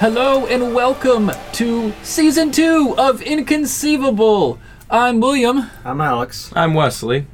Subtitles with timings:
[0.00, 4.58] Hello and welcome to season two of Inconceivable.
[4.88, 5.70] I'm William.
[5.84, 6.52] I'm Alex.
[6.54, 7.26] I'm Wesley.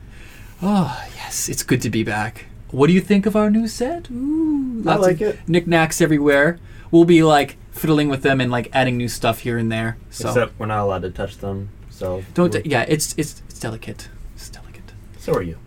[0.62, 2.46] Oh, yes, it's good to be back.
[2.70, 4.10] What do you think of our new set?
[4.10, 5.48] Ooh, I like of it.
[5.48, 6.58] Knickknacks everywhere.
[6.90, 9.98] We'll be like fiddling with them and like adding new stuff here and there.
[10.10, 11.68] So Except we're not allowed to touch them.
[11.90, 12.52] So don't.
[12.52, 14.08] we're- yeah, it's it's it's delicate.
[14.34, 14.92] It's delicate.
[15.18, 15.58] So are you.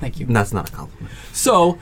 [0.00, 0.26] Thank you.
[0.26, 1.12] That's not a compliment.
[1.32, 1.78] So,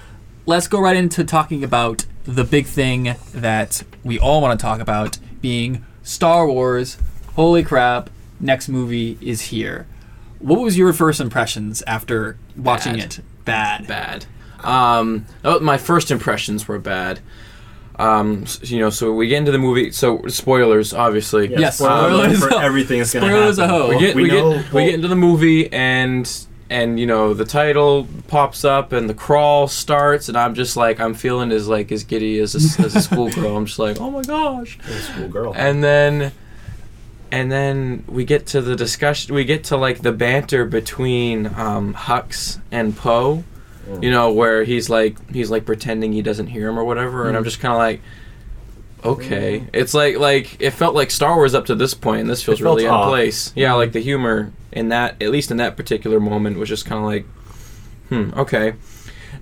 [0.47, 4.81] let's go right into talking about the big thing that we all want to talk
[4.81, 6.99] about being Star Wars.
[7.35, 8.11] Holy crap,
[8.41, 9.87] next movie is here.
[10.39, 13.05] What was your first impressions after watching Bad.
[13.05, 13.21] it?
[13.45, 13.87] Bad.
[13.87, 14.27] Bad.
[14.61, 17.21] Um, oh, my first impressions were bad.
[17.99, 19.91] Um, you know, so we get into the movie.
[19.91, 21.49] So spoilers, obviously.
[21.49, 22.55] Yes, spoilers spoilers.
[22.55, 23.75] for everything is gonna Spoilers happen.
[23.75, 23.89] a hoe.
[23.89, 27.33] We get We we, know- get we get into the movie and and you know
[27.35, 31.69] the title pops up and the crawl starts and I'm just like I'm feeling as
[31.69, 33.57] like as giddy as a, as a schoolgirl.
[33.57, 34.79] I'm just like oh my gosh.
[34.83, 35.55] Schoolgirl.
[35.57, 36.33] and then
[37.31, 41.95] and then we get to the discussion we get to like the banter between um,
[41.95, 43.45] hux and poe
[43.89, 44.03] Mm.
[44.03, 47.37] you know where he's like he's like pretending he doesn't hear him or whatever and
[47.37, 47.47] i'm Mm.
[47.47, 48.01] just kind of like
[49.05, 52.43] okay it's like like it felt like star wars up to this point and this
[52.43, 53.09] feels really in off.
[53.09, 56.87] place yeah like the humor in that at least in that particular moment was just
[56.87, 57.25] kind of like
[58.09, 58.75] hmm okay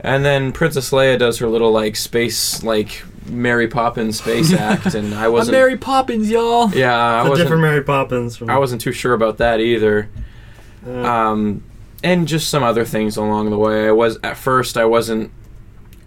[0.01, 5.15] and then princess leia does her little like space like mary poppins space act and
[5.15, 6.71] i wasn't I'm wasn't Mary Poppins, y'all.
[6.71, 7.61] yeah, I a different wasn't.
[7.61, 8.37] Mary Poppins.
[8.37, 10.09] From, I wasn't too sure about that either.
[10.87, 11.63] Uh, Um,
[12.03, 13.89] and just some other things along the way.
[13.89, 15.31] I was at first I wasn't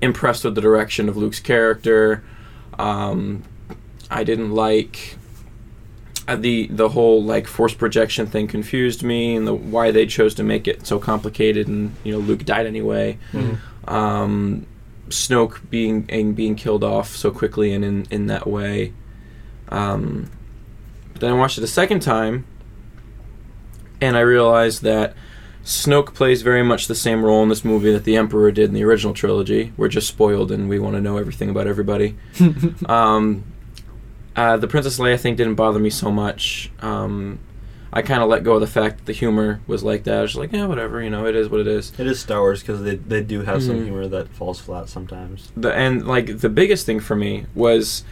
[0.01, 2.23] impressed with the direction of Luke's character.
[2.77, 3.43] Um,
[4.11, 5.17] I didn't like
[6.35, 10.43] the the whole like force projection thing confused me, and the why they chose to
[10.43, 11.67] make it so complicated.
[11.67, 13.17] And you know, Luke died anyway.
[13.31, 13.57] mhm.
[13.87, 14.65] Um,
[15.09, 18.91] Snoke being and being killed off so quickly and in, in that way.
[19.69, 20.29] Um,
[21.13, 22.45] but then I watched it a second time,
[24.01, 25.15] and I realized that
[25.63, 28.73] Snoke plays very much the same role in this movie that the Emperor did in
[28.73, 29.73] the original trilogy.
[29.77, 32.15] We're just spoiled and we want to know everything about everybody.
[32.85, 33.43] um,
[34.37, 36.71] uh, the Princess Leia thing didn't bother me so much.
[36.81, 37.39] Um,
[37.91, 40.17] I kind of let go of the fact that the humor was like that.
[40.19, 41.91] I was just like, yeah, whatever, you know, it is what it is.
[41.97, 43.83] It is Star Wars because they, they do have some Mhm.
[43.85, 45.51] humor that falls flat sometimes.
[45.57, 48.03] the and like the biggest thing for me was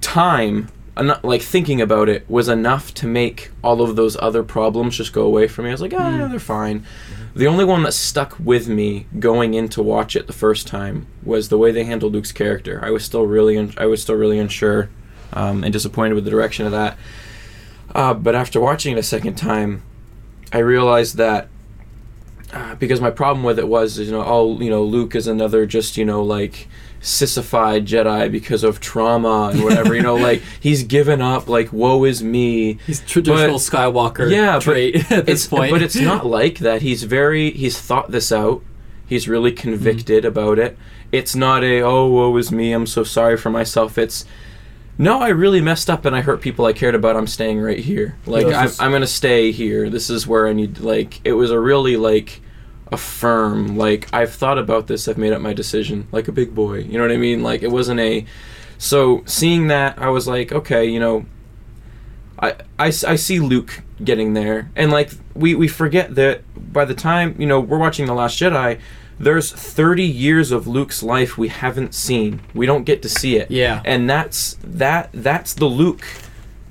[0.00, 4.96] time eno- like thinking about it was enough to make all of those other problems
[4.96, 6.30] just go away from me i was like ah Mm.
[6.30, 6.84] they're fine
[7.34, 11.06] the only one that stuck with me going in to watch it the first time
[11.22, 12.80] was the way they handled luke's character.
[12.82, 14.88] I was still really un- i was still really unsure
[15.32, 16.96] um, and disappointed with the direction of that.
[17.94, 19.82] Uh, but after watching it a second time
[20.52, 21.48] i realized that
[22.52, 25.66] uh, because my problem with it was, you know, oh, you know, Luke is another
[25.66, 26.66] just, you know, like
[27.00, 29.94] sissified Jedi because of trauma and whatever.
[29.94, 31.48] you know, like he's given up.
[31.48, 32.78] Like, woe is me.
[32.86, 35.72] He's traditional But- Skywalker Yeah, but trait at this It's point.
[35.72, 36.82] but it's not like that.
[36.82, 37.50] He's very.
[37.50, 38.62] He's thought this out.
[39.06, 39.60] He's really mm-hmm.
[39.60, 40.76] convicted about it.
[41.10, 42.72] It's not a oh, woe is me.
[42.72, 43.96] I'm so sorry for myself.
[43.96, 44.26] It's
[44.98, 47.16] no, I really messed up and I hurt people I cared about.
[47.16, 48.16] I'm staying right here.
[48.26, 49.88] Like I'm, is- I'm gonna stay here.
[49.88, 50.80] This is where I need.
[50.80, 52.42] Like it was a really like
[52.92, 55.08] a firm like I've thought about this.
[55.08, 56.08] I've made up my decision.
[56.12, 56.78] Like a big boy.
[56.78, 57.42] You know what I mean?
[57.42, 58.24] Like it wasn't a.
[58.78, 61.26] So seeing that, I was like, okay, you know,
[62.38, 66.42] I, I, I see Luke getting there, and like we, we forget that
[66.72, 68.78] by the time you know we're watching the Last Jedi,
[69.18, 72.40] there's 30 years of Luke's life we haven't seen.
[72.54, 73.50] We don't get to see it.
[73.50, 73.82] Yeah.
[73.84, 76.04] and that's that that's the Luke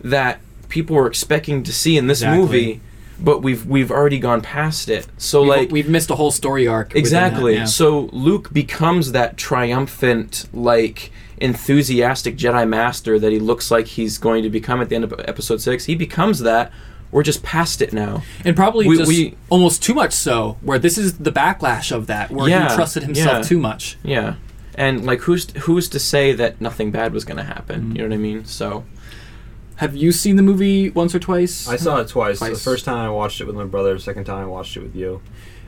[0.01, 2.39] that people were expecting to see in this Exactly.
[2.41, 2.81] movie,
[3.19, 5.07] but we've we've already gone past it.
[5.17, 6.89] So we've, like we've missed a whole story arc.
[6.89, 7.55] within that, Exactly.
[7.55, 7.65] yeah.
[7.65, 14.43] So Luke becomes that triumphant, like enthusiastic Jedi Master that he looks like he's going
[14.43, 15.85] to become at the end of Episode Six.
[15.85, 16.71] He becomes that
[17.11, 18.21] we're just past it now.
[18.43, 20.57] and probably We- just we- almost too much so.
[20.61, 23.41] Where this is the backlash of that, where Yeah, he trusted himself yeah.
[23.43, 23.97] too much.
[24.03, 24.35] Yeah,
[24.75, 27.81] and like who's who's to say that nothing bad was gonna happen?
[27.81, 27.95] Mm-hmm.
[27.95, 28.45] You know what I mean?
[28.45, 28.83] So
[29.77, 31.67] Have you seen the movie once or twice?
[31.67, 32.39] I saw it twice.
[32.39, 32.57] Twice.
[32.57, 33.93] The first time I watched it with my brother.
[33.93, 35.21] The second time I watched it with you.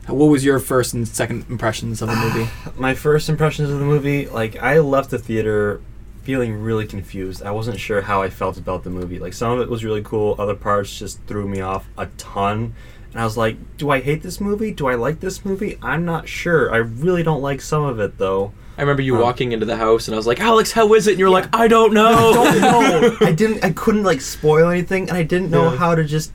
[0.07, 2.49] What was your first and second impressions of the movie?
[2.79, 5.81] My first impressions of the movie, like I left the theater
[6.23, 7.43] feeling really confused.
[7.43, 9.19] I wasn't sure how I felt about the movie.
[9.19, 12.73] Like some of it was really cool, other parts just threw me off a ton.
[13.11, 14.71] And I was like, do I hate this movie?
[14.71, 15.77] Do I like this movie?
[15.81, 16.73] I'm not sure.
[16.73, 18.53] I really don't like some of it though.
[18.79, 21.11] I remember you walking into the house, and I was like, "Alex, how is it?"
[21.11, 23.17] And you're like, "I don't know." don't know.
[23.21, 23.63] I didn't.
[23.63, 25.77] I couldn't like spoil anything, and I didn't know Yeah.
[25.77, 26.31] how to just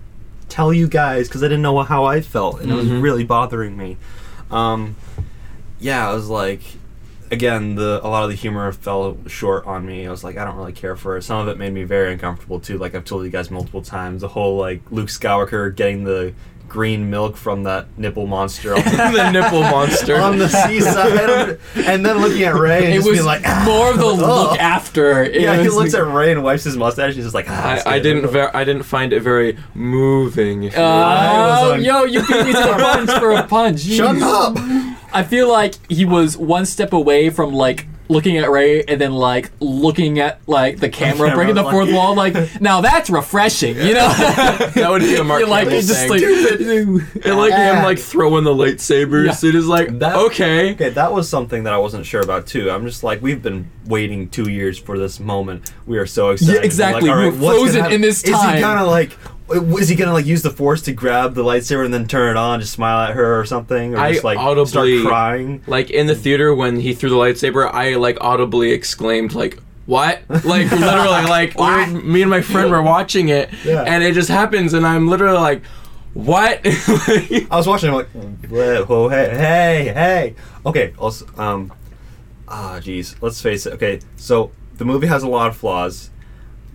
[0.51, 3.03] tell you guys because I didn't know how I felt, and it was Mhm.
[3.03, 3.97] really bothering me.
[4.51, 4.95] Um,
[5.81, 6.61] yeah, I was like,
[7.31, 10.07] again, the a lot of the humor fell short on me.
[10.07, 11.23] I was like, I don't really care for it.
[11.23, 12.77] Some of it made me very uncomfortable too.
[12.79, 16.35] Like I've told you guys multiple times, the whole like Luke Skywalker getting the
[16.69, 20.17] green milk from that nipple monster on the, the nipple monster.
[20.17, 23.63] on the seaside, and then looking at Rey and it just was being like, "Ah."
[23.67, 25.23] more of the look after.
[25.23, 27.07] It Yeah, he looks like- at Rey and wipes his mustache.
[27.09, 28.27] And he's just like, ah, I, I didn't.
[28.29, 30.65] Ver- I didn't find it very moving.
[30.65, 30.89] if you will.
[30.89, 33.81] Was Oh, on- yo, you beat me to the punch for a punch.
[33.85, 34.57] Shut up!
[35.13, 39.13] I feel like he was one step away from like looking at Rey and then
[39.13, 42.15] like looking at like the camera, camera, breaking the like- fourth wall.
[42.15, 44.09] Like now that's refreshing, you know?
[44.75, 46.99] that would be a Mark You're like Hamill it's just thing.
[46.99, 49.43] like and like him like throwing the lightsabers.
[49.43, 49.49] Yeah.
[49.51, 50.73] It is like That- okay.
[50.73, 52.71] Okay, that was something that I wasn't sure about too.
[52.71, 55.73] I'm just like, we've been waiting two years for this moment.
[55.87, 56.55] We are so excited.
[56.55, 57.09] Yeah, exactly.
[57.09, 58.55] Like, all We right, were what's gonna frozen in this Is time.
[58.55, 59.17] he gonna like?
[59.51, 62.39] Is he gonna like use the force to grab the lightsaber and then turn it
[62.39, 65.63] on, just smile at her or something, or I just like audibly- start crying?
[65.67, 69.59] Like in the theater when he threw the lightsaber, I like audibly exclaimed like.
[69.87, 70.23] What?
[70.31, 71.59] Like literally, like
[71.93, 73.83] me and my friend were watching it, Yeah.
[73.83, 75.63] and it just happens, and I'm literally like,
[76.15, 77.91] "What?" I was watching.
[77.91, 78.09] I'm like,
[78.49, 80.35] whoa, whoa, hey, hey, hey.
[80.65, 80.95] Okay.
[80.99, 81.71] Also, um,
[82.49, 83.15] ah, jeez.
[83.21, 83.75] Let's face it.
[83.75, 86.09] Okay, so the movie has a lot of flaws.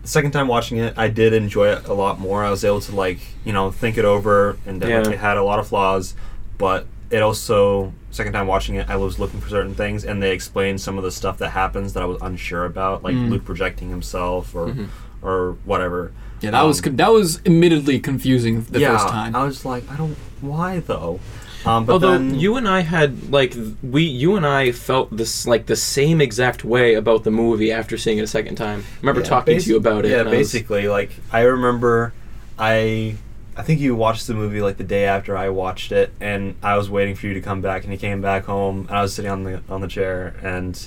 [0.09, 2.43] Second time watching it, I did enjoy it a lot more.
[2.43, 5.07] I was able to like, you know, think it over, and Yeah.
[5.07, 6.15] it had a lot of flaws,
[6.57, 10.31] but it also second time watching it, I was looking for certain things, and they
[10.31, 13.89] explained some of the stuff that happens that I was unsure about, like Luke projecting
[13.91, 14.73] himself or
[15.21, 16.11] or whatever.
[16.41, 19.35] Yeah, that was Um, con- that was admittedly confusing the yeah, first time.
[19.35, 20.15] I was like, I don't.
[20.41, 21.19] Why though?
[21.65, 23.53] Um, but Although then, you and I had like
[23.83, 27.97] we you and I felt this like the same exact way about the movie after
[27.97, 28.79] seeing it a second time.
[28.79, 30.11] I remember Yeah, talking basi- to you about it.
[30.11, 32.13] Yeah, I was- basically, like I remember,
[32.57, 33.15] I
[33.57, 36.77] I think you watched the movie like the day after I watched it, and I
[36.77, 39.13] was waiting for you to come back, and you came back home, and I was
[39.13, 40.79] sitting on the on the chair, and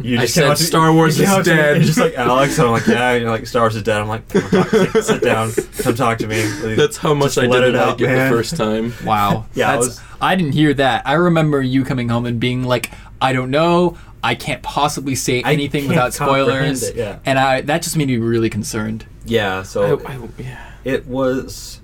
[0.00, 1.98] you just came said, up "Star Wars is up to me, dead." and you're just
[1.98, 4.00] like Alex, and I'm like, yeah, and you're like Star Wars is dead.
[4.00, 6.42] I'm like, come talk, sit, sit down, come talk to me.
[6.74, 8.30] That's how much I let didn't it out, like it man.
[8.30, 8.92] the first time.
[9.04, 9.46] Wow.
[9.54, 11.06] Yeah, I That's, was- I didn't hear that.
[11.06, 12.90] I remember you coming home and being like,
[13.20, 13.96] I don't know.
[14.24, 16.84] I can't possibly say anything without spoilers.
[16.84, 17.18] it, yeah.
[17.24, 19.04] And I that just made me really concerned.
[19.24, 20.70] Yeah, so I, I, yeah.
[20.84, 21.80] it was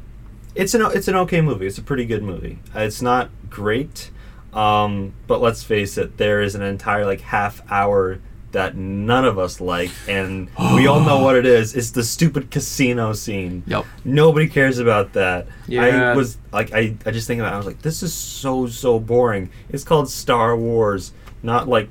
[0.54, 4.10] it's an it's an okay movie it's a pretty good movie Uh, it's not great
[4.52, 8.20] um, but let's face it there is an entire like half hour
[8.52, 11.74] that none of us like and we all know what it is.
[11.74, 13.62] It's the stupid casino scene.
[13.66, 13.84] Yep.
[14.04, 15.46] nobody cares about that.
[15.66, 15.82] Yeah.
[15.82, 18.66] i was like I, I just think about it i was like this is so
[18.66, 19.50] so boring.
[19.68, 21.12] It's called star wars
[21.42, 21.88] not like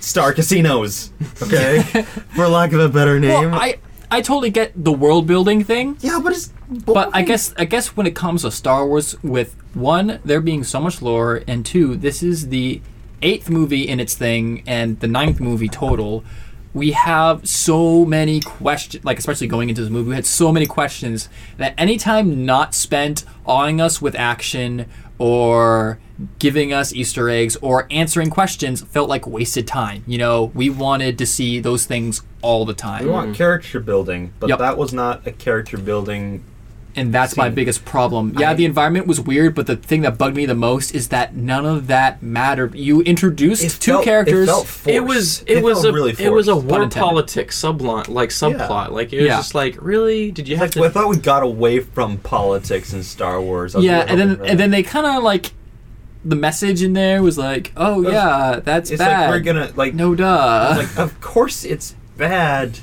[0.00, 1.10] star casinos
[1.42, 1.82] okay?
[2.36, 3.50] For lack of a better name.
[3.50, 3.78] Well, I
[4.10, 5.96] I totally get the world building thing.
[6.00, 9.54] yeah but it's But I guess I guess when it comes to Star Wars, with
[9.74, 12.80] one, there being so much lore, and two, this is the
[13.22, 16.24] eighth movie in its thing and the ninth movie total.
[16.74, 20.66] We have so many questions, like especially going into this movie, we had so many
[20.66, 24.86] questions that any time not spent awing us with action
[25.18, 25.98] or
[26.38, 30.02] giving us Easter eggs or answering questions felt like wasted time.
[30.06, 33.04] You know, we wanted to see those things all the time.
[33.04, 33.34] We want mm.
[33.36, 34.58] character building, but Yep.
[34.58, 36.42] that was not a character building.
[36.96, 38.34] and that's my biggest problem.
[38.36, 41.08] Yeah, I- the environment was weird, but the thing that bugged me the most is
[41.08, 42.74] that none of that mattered.
[42.74, 44.48] You introduced two felt- characters.
[44.48, 44.88] It, felt forced.
[44.88, 46.66] It was it, was a really it was a forced.
[46.66, 49.36] war politics subplot like subplot like it was Yeah.
[49.36, 52.92] just like really did you have Like, to I thought we got away from politics
[52.92, 53.76] in Star Wars.
[53.76, 55.52] I yeah, and then hoping for and then they kind of like
[56.28, 59.72] the message in there was like, "Oh was- yeah, that's it's bad." like we're gonna
[59.76, 60.74] like no duh.
[60.76, 62.78] like of course it's bad,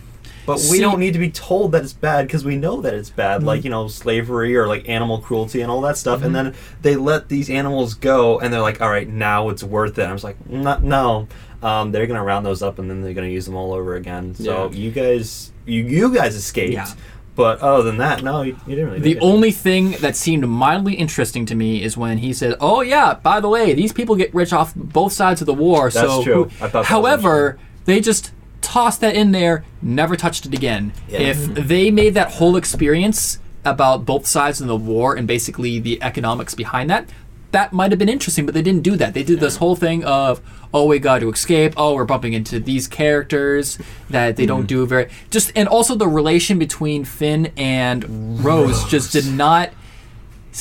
[0.45, 2.93] but See- we don't need to be told that it's bad because we know that
[2.93, 3.37] it's bad.
[3.39, 3.47] Mm-hmm.
[3.47, 6.51] Like you know slavery or like animal cruelty and all that stuff, and Mm-hmm.
[6.51, 10.03] then they let these animals go, and they're like, all right, now it's worth it.
[10.07, 11.27] I was like, no, no.
[11.63, 14.35] Um, they're gonna round those up, and then they're gonna use them all over again.
[14.35, 14.77] So Yeah.
[14.77, 16.73] you guys, you you guys escaped.
[16.73, 16.87] Yeah.
[17.35, 18.99] But other than that, no, you, you didn't really.
[19.13, 23.15] The only thing that seemed mildly interesting to me is when he said, "Oh yeah,
[23.15, 26.23] by the way, these people get rich off both sides of the war." That's so,
[26.23, 26.43] true.
[26.45, 30.93] who- I thought however, they just tossed that in there, never touched it again.
[31.09, 31.19] Yeah.
[31.19, 36.01] If they made that whole experience about both sides of the war and basically the
[36.01, 37.09] economics behind that,
[37.51, 38.45] that might have been interesting.
[38.45, 39.13] But they didn't do that.
[39.13, 40.41] They did this whole thing of,
[40.73, 41.73] "Oh, we got to escape.
[41.77, 43.77] Oh, we're bumping into these characters
[44.09, 44.47] that they Mm-hmm.
[44.47, 49.71] don't do very just." And also the relation between Finn and Rose, just did not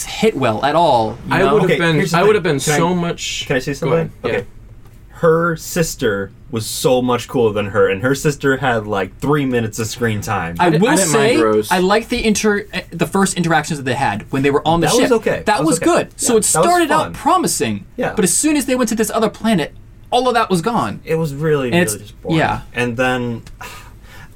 [0.06, 1.16] hit well at all.
[1.28, 1.94] you I would have Okay, been.
[1.96, 3.44] here's the I would have been Can I- so much.
[3.46, 4.10] Can I say something?
[4.24, 4.38] Okay.
[4.38, 4.42] Yeah.
[5.18, 9.78] Her sister was so much cooler than her, and her sister had like three minutes
[9.78, 10.56] of screen time.
[10.58, 14.30] I di- will I say I like the inter the first interactions that they had
[14.32, 15.02] when they were on the That ship.
[15.02, 15.36] was okay.
[15.38, 16.04] That, That was, was okay.
[16.04, 16.20] good.
[16.20, 17.84] So it started out promising.
[17.96, 18.14] Yeah.
[18.14, 19.74] But as soon as they went to this other planet,
[20.10, 21.00] all of that was gone.
[21.04, 22.38] it was really, And really just boring.
[22.38, 22.62] yeah.
[22.72, 23.42] And then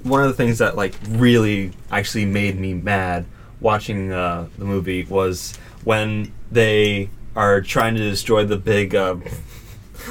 [0.03, 3.27] one of the things that like really actually made me mad
[3.61, 9.17] watching uh, the movie was when they are trying to destroy the big, uh,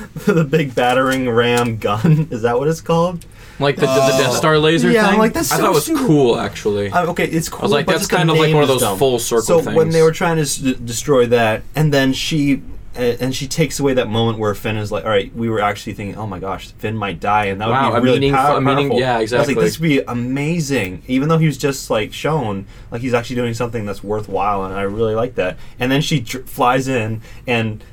[0.26, 2.28] the big battering ram gun.
[2.32, 3.26] Is that what it's called?
[3.60, 3.88] Like the, the
[4.18, 5.20] Death Star laser Yeah, I'm thing.
[5.20, 6.06] like, that's I so thought it was stupid.
[6.06, 6.92] cool actually.
[6.92, 7.66] Uh, okay, it's cool.
[7.66, 8.98] i like, but that's kind of like one of those dumb.
[9.00, 12.62] full circle So when they were trying to s- destroy that, and then she.
[12.96, 15.60] uh, And she takes away that moment where Finn is like, "All right, we were
[15.60, 18.20] actually thinking, oh my gosh, Finn might die, and that Wow, would a be really
[18.20, 19.56] meaningful- pow- a meaning- powerful." yeah, I was exactly.
[19.56, 23.36] like, this would be amazing, even though he was just like shown, like he's actually
[23.38, 25.58] doing something that's worthwhile, and I really like that.
[25.80, 27.84] And then she tr- flies in and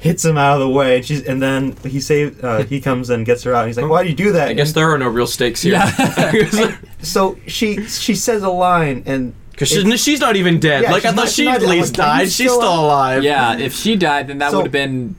[0.00, 3.10] hits him out of the way, and she's, and then he save, uh, he comes
[3.10, 3.60] and gets her out.
[3.60, 5.62] And he's like, "Why do you do that?" I guess there are no real stakes
[5.62, 5.74] here.
[5.74, 6.76] Yeah.
[7.02, 10.82] so she she says a line, and Because she's, she's not even dead.
[10.84, 12.20] Yeah, like I she's thought she at least Like, died.
[12.22, 13.22] he's She's still still alive.
[13.22, 15.14] Yeah, if she died, then that So- would have been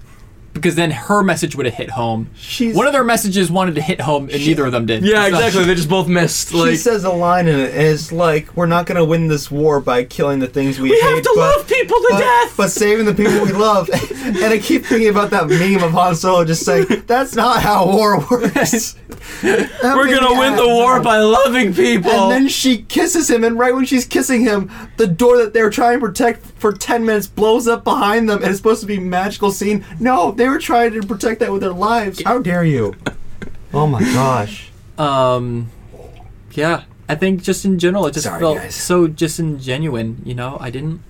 [0.53, 2.29] because then her message would have hit home.
[2.35, 5.03] She's- One of their messages wanted to hit home, and neither of them did.
[5.03, 5.63] Yeah, So- exactly.
[5.65, 6.49] They just both missed.
[6.49, 9.79] she says a line in it, and it's like, "We're not gonna win this war
[9.79, 12.53] by killing the things we, we hate, have to but, love people to but, death.
[12.57, 13.89] but saving the people we love."
[14.25, 17.85] and I keep thinking about that meme of Han Solo just saying, "That's not how
[17.87, 18.95] war works."
[19.43, 19.67] We're
[20.19, 22.11] gonna win the war by loving people.
[22.11, 25.69] And then she kisses him, and right when she's kissing him, the door that they're
[25.69, 28.97] trying to protect for ten minutes blows up behind them, and it's supposed to be
[28.97, 29.85] a magical scene.
[29.99, 32.23] No, they were trying to protect that with their lives.
[32.23, 32.95] How dare you?
[33.71, 34.71] Oh my gosh.
[34.97, 35.69] Um,
[36.53, 38.73] yeah, I think just in general, it just Sorry, felt guys.
[38.73, 40.25] so disingenuine.
[40.25, 41.01] You know, I didn't,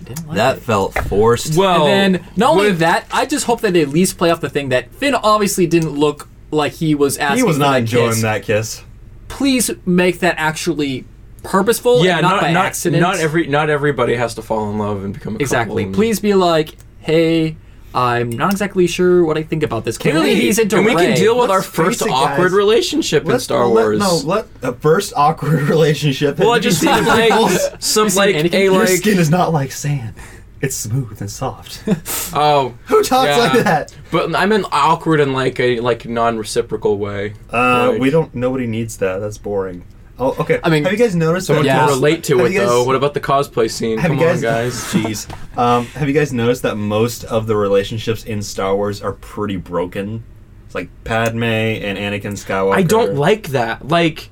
[0.00, 0.60] I didn't like That it.
[0.60, 1.56] felt forced.
[1.58, 4.40] well, And then not only that, I just hope that they at least play off
[4.40, 7.36] the thing that Finn obviously didn't look like he was asking.
[7.36, 8.22] he was for not that enjoying kiss.
[8.22, 8.82] that kiss.
[9.28, 11.04] Please make that actually
[11.42, 13.00] purposeful yeah, and not, not by not, accident.
[13.02, 15.82] not every not everybody has to fall in love and become a couple exactly.
[15.84, 17.56] and- Please be like, hey,
[17.94, 19.98] I'm not exactly sure what I think about this.
[19.98, 22.52] Clearly, we- he's into and we can deal with Let's our first it, awkward guys.
[22.52, 23.98] relationship in Let's- Star let- Wars.
[23.98, 26.38] no, let a first awkward relationship.
[26.38, 27.32] well, I just seen need like
[27.82, 28.54] some like Anakin?
[28.54, 30.14] a Your skin is not like sand.
[30.62, 31.82] It's smooth and soft.
[32.34, 33.38] oh Who talks yeah.
[33.38, 33.96] like that?
[34.12, 37.32] But I'm in awkward in like a like non-reciprocal way.
[37.52, 38.34] Uh, Like- we don't.
[38.34, 39.18] Nobody needs that.
[39.20, 39.84] That's boring.
[40.20, 40.60] Oh, okay.
[40.62, 41.46] I mean, have you guys noticed?
[41.46, 41.96] Someone that can Yes.
[41.96, 42.84] relate to Have it guys- though.
[42.84, 43.98] What about the cosplay scene?
[43.98, 44.74] Have Come you guys, on, guys.
[44.92, 45.58] Jeez.
[45.58, 49.56] Um, have you guys noticed that most of the relationships in Star Wars are pretty
[49.56, 50.22] broken?
[50.66, 52.74] It's like Padme and Anakin Skywalker.
[52.74, 53.88] I don't like that.
[53.88, 54.28] Like,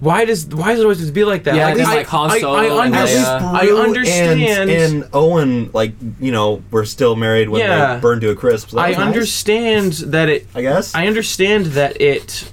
[0.00, 1.54] why does why does it always just be like that?
[1.54, 3.08] Yeah, like, just I, like Han I- Solo I, and under- At
[3.42, 3.42] Leia.
[3.54, 4.40] I understand.
[4.42, 4.70] And,
[5.02, 7.94] and Owen, like you know, we're still married when Yeah.
[7.94, 8.70] they burned to a crisp.
[8.70, 10.46] So I was nice, understand that it.
[10.54, 10.94] I guess.
[10.94, 12.52] I understand that it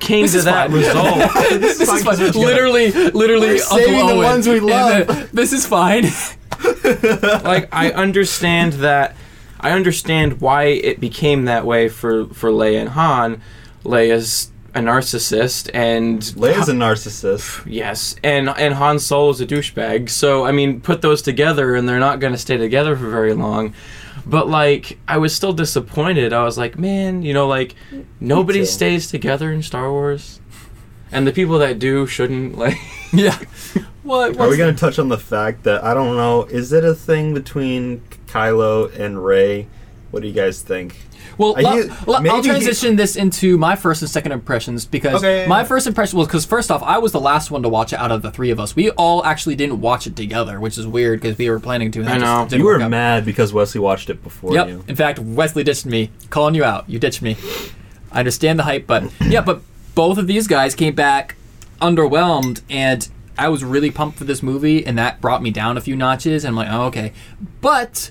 [0.00, 0.76] came This to that fine.
[0.80, 1.60] result.
[1.60, 2.16] this is fine, fine.
[2.16, 2.34] 'cause.
[2.36, 5.06] Literally, literally, We're Uncle saving the ones we love.
[5.06, 6.04] the- this is fine.
[7.44, 9.16] like I understand that.
[9.62, 13.42] I understand why it became that way for for Leia and Han.
[13.84, 17.62] Leia's a narcissist, and Leia's a narcissist.
[17.66, 20.08] Yes, and and Han Solo's a douchebag.
[20.10, 23.34] So I mean, put those together, and they're not going to stay together for very
[23.34, 23.74] long.
[24.30, 26.32] But like, I was still disappointed.
[26.32, 27.74] I was like, man, you know, like
[28.20, 30.40] nobody stays together in Star Wars,
[31.10, 32.78] and the people that do shouldn't like.
[33.12, 33.38] yeah.
[34.02, 34.38] What?
[34.38, 36.44] Are we going to touch on the fact that I don't know?
[36.44, 39.66] Is it a thing between Kylo and Rey?
[40.10, 40.96] What do you guys think?
[41.38, 45.22] Well, I I'll- u- I'll, I'll transition this into my first and second impressions because
[45.22, 45.46] Okay.
[45.46, 47.98] my first impression was because first off, I was the last one to watch it
[48.00, 48.74] out of the three of us.
[48.74, 52.00] We all actually didn't watch it together, which is weird because we were planning to.
[52.00, 52.44] and I it just know.
[52.48, 52.90] didn't You were out.
[52.90, 54.68] mad because Wesley watched it before Yep.
[54.68, 54.84] you.
[54.88, 56.90] In fact, Wesley ditched me, calling you out.
[56.90, 57.36] You ditched me.
[58.12, 59.62] I understand the hype, but yeah, but
[59.94, 61.36] both of these guys came back
[61.80, 65.80] underwhelmed, and I was really pumped for this movie, and that brought me down a
[65.80, 66.44] few notches.
[66.44, 67.12] And I'm like, oh, okay,
[67.60, 68.10] but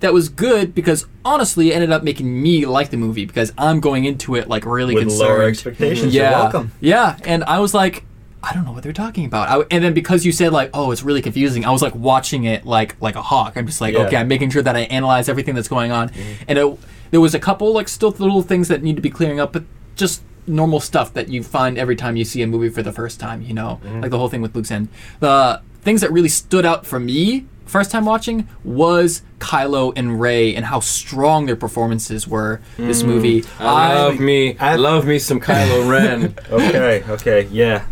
[0.00, 3.80] that was good because honestly, it ended up making me like the movie because I'm
[3.80, 5.28] going into it like really With concerned.
[5.30, 6.14] lower expectations.
[6.14, 6.72] Yeah, You're welcome.
[6.80, 8.04] yeah, and I was like,
[8.42, 9.48] I don't know what they're talking about.
[9.48, 12.44] I, and then because you said like, oh, it's really confusing, I was like watching
[12.44, 13.56] it like like a hawk.
[13.56, 14.00] I'm just like, Yeah.
[14.06, 16.08] okay, I'm making sure that I analyze everything that's going on.
[16.08, 16.44] Mm-hmm.
[16.48, 16.78] And it,
[17.10, 19.64] there was a couple like still little things that need to be clearing up, but
[19.96, 23.20] just normal stuff that you find every time you see a movie for the first
[23.20, 23.42] time.
[23.42, 24.00] You know, Mm-hmm.
[24.00, 24.88] like the whole thing with Luke's end.
[25.20, 30.54] The things that really stood out for me first time watching was Kylo and Rey
[30.54, 33.42] and how strong their performances were this movie.
[33.42, 33.60] Mm.
[33.60, 36.34] I love me, I- love me some Kylo Ren.
[36.50, 37.84] Okay, okay, yeah,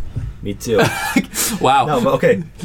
[0.42, 0.78] me too.
[1.61, 1.87] wow.
[1.87, 2.37] No, but okay.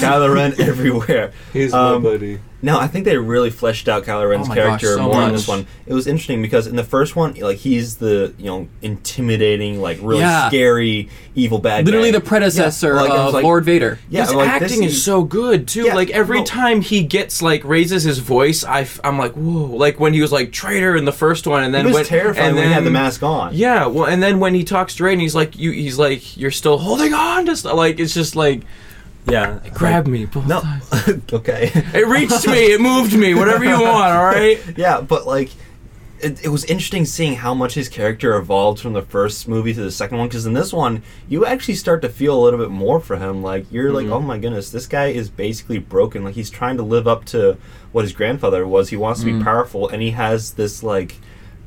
[0.00, 1.32] Kylo Ren everywhere.
[1.52, 2.38] He's Um, my buddy.
[2.64, 5.32] No, I think they really fleshed out Kylo Ren's Oh character gosh, so more in
[5.32, 5.66] this one.
[5.84, 9.98] It was interesting because in the first one, like he's the you know intimidating, like
[10.00, 10.48] really Yeah.
[10.48, 12.18] scary, evil bad Literally guy.
[12.18, 13.98] the predecessor Yeah, like, of like- Lord Vader.
[14.08, 15.86] Yeah, His like, acting is- is so good too.
[15.86, 16.44] Yeah, like every no.
[16.44, 19.66] time he gets like raises his voice, I am like whoa.
[19.76, 22.04] Like when he was like traitor in the first one, and then It was when,
[22.04, 23.54] terrifying and when he had the mask on.
[23.54, 26.36] Yeah, well, and then when he talks to Rey, and he's like, "You," he's like,
[26.36, 28.62] "You're still holding on to stuff." Like it's just like,
[29.26, 29.60] yeah.
[29.74, 30.24] grab me.
[30.26, 30.90] Both No, times.
[31.32, 31.70] okay.
[31.74, 32.72] It reached me.
[32.72, 33.34] It moved me.
[33.34, 34.12] Whatever you want.
[34.12, 34.58] All right.
[34.76, 35.50] yeah, but like,
[36.20, 39.80] it, it was interesting seeing how much his character evolved from the first movie to
[39.82, 40.28] the second one.
[40.28, 43.42] Because in this one, you actually start to feel a little bit more for him.
[43.42, 44.12] Like you're like, Mhm.
[44.12, 46.22] oh my goodness, this guy is basically broken.
[46.24, 47.56] Like he's trying to live up to
[47.92, 48.90] what his grandfather was.
[48.90, 51.16] He wants to be powerful, and he has this like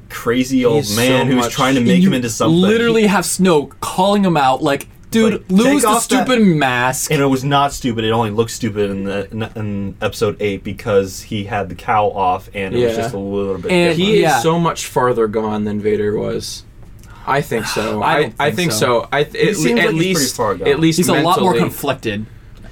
[0.10, 2.56] crazy old He's man so who's much- trying to make him into something.
[2.60, 6.46] Literally have Snoke calling him out like, dude, Like, lose take the off that- stupid
[6.46, 7.12] mask.
[7.12, 8.04] and it was not stupid.
[8.04, 12.12] It only looked stupid in the in, in episode eight because he had the cowl
[12.12, 13.72] off, and it was just a little bit.
[13.72, 14.16] And different.
[14.16, 14.38] He Yeah.
[14.38, 16.64] is so much farther gone than Vader was.
[17.28, 18.02] I think so.
[18.04, 18.78] I I, don't I think think so.
[19.04, 19.10] so.
[19.12, 20.68] I th- He at, seems at like least pretty far gone.
[20.68, 22.26] at least He's a lot more conflicted.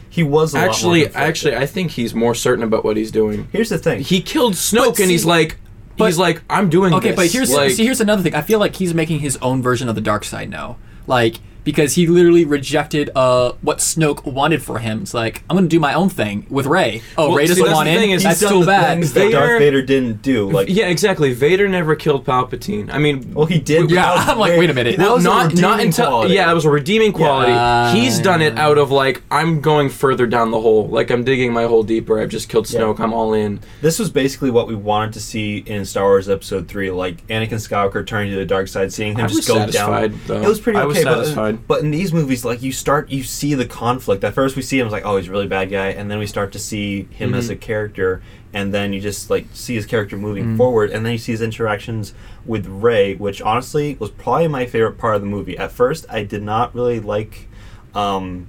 [0.09, 3.09] he was a lot more Actually, actually, I think he's more certain about what he's
[3.11, 3.47] doing.
[3.51, 4.01] here's the thing.
[4.01, 5.57] He killed Snoke, But and he's like,
[5.97, 7.15] but- he's like, I'm doing Okay, this.
[7.15, 8.35] but here's like, see, here's another thing.
[8.35, 10.77] I feel like he's making his own version of the dark side now.
[11.07, 15.01] Like because he literally rejected uh what Snoke wanted for him.
[15.03, 17.01] It's like I'm gonna do my own thing with Rey.
[17.17, 17.99] Oh, Well, Rey doesn't that's want the in.
[17.99, 18.97] thing is That's He's done still bad.
[18.97, 20.49] things that Darth Vader- Vader didn't do.
[20.51, 21.33] Like, yeah, exactly.
[21.33, 22.91] Vader never killed Palpatine.
[22.93, 23.89] I mean, well, he did.
[23.91, 24.97] Yeah, was I'm like, way- wait a minute.
[24.97, 26.33] That well, was a not not until quality.
[26.35, 27.51] yeah, that was a redeeming quality.
[27.51, 27.93] Yeah.
[27.93, 30.87] He's done it out of like I'm going further down the hole.
[30.87, 32.19] Like I'm digging my hole deeper.
[32.19, 32.81] I've just killed Yeah.
[32.81, 32.99] Snoke.
[32.99, 33.59] I'm all in.
[33.81, 37.53] This was basically what we wanted to see in Star Wars Episode Three, like Anakin
[37.53, 40.19] Skywalker turning to the dark side, seeing him I just was go satisfied, down.
[40.27, 40.41] though.
[40.41, 41.52] It was pretty I okay, was satisfied.
[41.57, 44.23] But but in these movies, like you start, you see the conflict.
[44.23, 46.19] At first, we see him as like, oh, he's a really bad guy, and then
[46.19, 47.53] we start to see him as Mhm.
[47.53, 48.21] a character,
[48.53, 50.57] and then you just like see his character moving Mm.
[50.57, 52.13] forward, and then you see his interactions
[52.45, 55.57] with Rey, which honestly was probably my favorite part of the movie.
[55.57, 57.47] At first, I did not really like.
[57.95, 58.47] Um,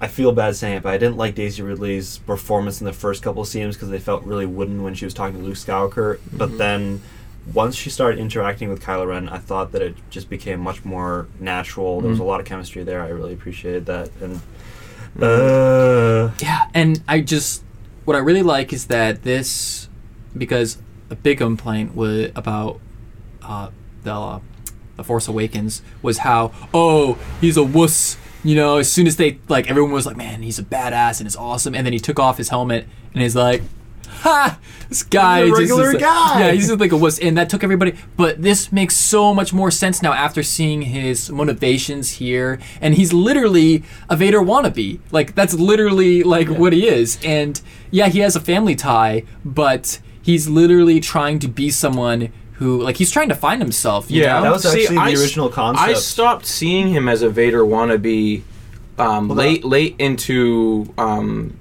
[0.00, 3.22] I feel bad saying it, but I didn't like Daisy Ridley's performance in the first
[3.22, 6.18] couple of scenes because they felt really wooden when she was talking to Luke Skywalker.
[6.32, 7.02] But then,
[7.52, 11.26] once she started interacting with Kylo Ren, I thought that it just became much more
[11.40, 12.00] natural.
[12.00, 13.02] There was a lot of chemistry there.
[13.02, 14.10] I really appreciated that.
[14.20, 14.40] And
[15.20, 17.64] uh, Yeah, and I just
[18.04, 19.88] what I really like is that this
[20.36, 20.78] because
[21.10, 22.80] a big complaint was about
[23.42, 23.70] uh,
[24.04, 24.40] the uh,
[24.96, 28.16] the Force Awakens was how oh he's a wuss.
[28.44, 31.26] You know, as soon as they like everyone was like, man, he's a badass and
[31.26, 33.62] it's awesome, and then he took off his helmet and he's like.
[34.22, 34.58] Ha!
[34.88, 37.18] This guy He's a just is regular like- guy." Yeah, he's just like a wuss,
[37.18, 37.94] and that took everybody.
[38.16, 43.12] But this makes so much more sense now after seeing his motivations here, and he's
[43.12, 45.00] literally a Vader wannabe.
[45.10, 47.18] Like that's literally like what he is.
[47.24, 52.80] And yeah, he has a family tie, but he's literally trying to be someone who,
[52.80, 54.08] like, he's trying to find himself.
[54.10, 54.42] You Yeah, know?
[54.42, 55.88] That was actually the I s- original concept.
[55.88, 58.42] I stopped seeing him as a Vader wannabe
[58.98, 61.56] um, Well, late late into um,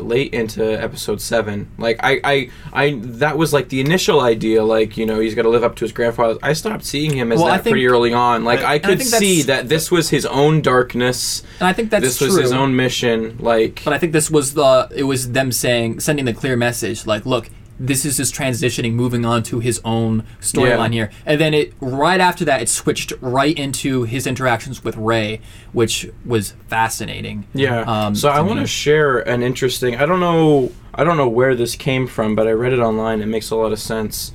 [0.00, 1.70] late into episode seven.
[1.78, 4.64] Like I, I I that was like the initial idea.
[4.64, 6.38] Like you know he's got to live up to his grandfather.
[6.42, 8.44] I stopped seeing him as Well, that think- pretty early on.
[8.44, 11.42] Like I- I, I could that's- see that this was his own darkness.
[11.58, 12.28] and I think that's this true.
[12.28, 13.36] was his own mission.
[13.38, 17.06] Like But I think this was the it was them saying sending the clear message
[17.06, 17.48] like look
[17.82, 21.06] this is his transitioning moving on to his own storyline Yeah.
[21.06, 25.40] here and then it right after that it switched right into his interactions with Rey
[25.72, 27.80] which was fascinating Yeah.
[27.82, 29.96] um, so I want to share an interesting.
[29.96, 30.70] I don't know.
[30.94, 33.22] I don't know where this came from, but I read it online.
[33.22, 34.32] It makes a lot of sense.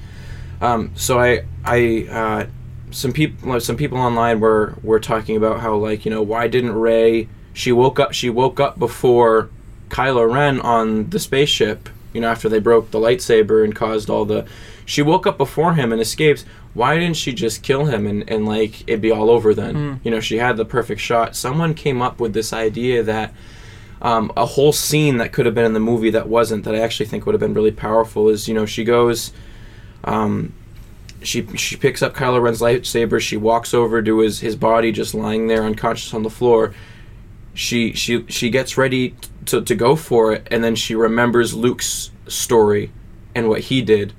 [0.61, 2.45] Um, so I, I, uh,
[2.91, 6.73] some people, some people online were were talking about how like you know why didn't
[6.73, 7.27] Rey?
[7.53, 8.13] She woke up.
[8.13, 9.49] She woke up before
[9.89, 11.89] Kylo Ren on the spaceship.
[12.15, 14.45] You know after they broke the lightsaber and caused all the.
[14.85, 16.45] She woke up before him and escapes.
[16.73, 19.75] Why didn't she just kill him and, and like it'd be all over then?
[20.03, 21.35] You know she had the perfect shot.
[21.35, 23.33] Someone came up with this idea that
[24.01, 26.79] um, a whole scene that could have been in the movie that wasn't that I
[26.79, 29.31] actually think would have been really powerful is you know she goes
[30.03, 30.53] um,
[31.23, 33.19] she she picks up Kylo Ren's lightsaber.
[33.19, 36.73] She walks over to his his body, just lying there unconscious on the floor.
[37.55, 39.15] She she she gets ready
[39.45, 42.91] to to go for it, and then she remembers Luke's story
[43.33, 44.13] and what he did.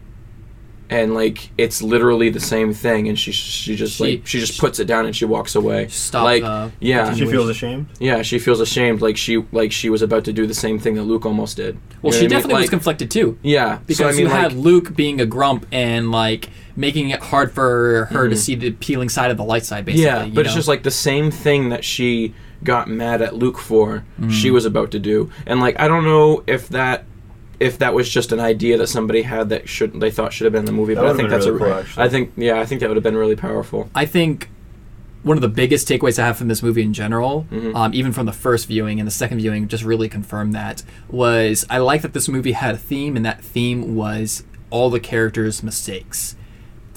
[0.88, 4.56] And like it's literally the same thing, and she she just She- like she just
[4.60, 5.88] puts it down and she walks away.
[5.88, 7.86] Stop like the yeah, She feels ashamed.
[7.98, 10.94] yeah, she feels ashamed, like she like she was about to do the same thing
[10.94, 11.74] that Luke almost did.
[11.74, 12.28] You Well, know she what I mean?
[12.30, 13.36] definitely was Like- conflicted too.
[13.42, 17.10] Yeah, Because so, I mean, you like, had Luke being a grump and like making
[17.10, 18.38] it hard for her to Mhm.
[18.38, 20.04] see the peeling side of the light side, basically.
[20.04, 22.32] yeah, you but it's just like the same thing that she
[22.64, 24.04] got mad at Luke for.
[24.20, 24.30] Mm.
[24.30, 27.04] She was about to do, and like I don't know if that
[27.58, 30.52] if that was just an idea that somebody had that should they thought should have
[30.52, 32.04] been in the movie, That but I think that's really a cool, actually.
[32.04, 33.88] I think yeah, I think that would have been really powerful.
[33.94, 34.50] I think
[35.22, 37.74] one of the biggest takeaways I have from this movie in general, Mhm.
[37.74, 41.64] um, even from the first viewing and the second viewing, just really confirmed that was
[41.70, 45.62] I like that this movie had a theme, and that theme was all the characters'
[45.62, 46.36] mistakes.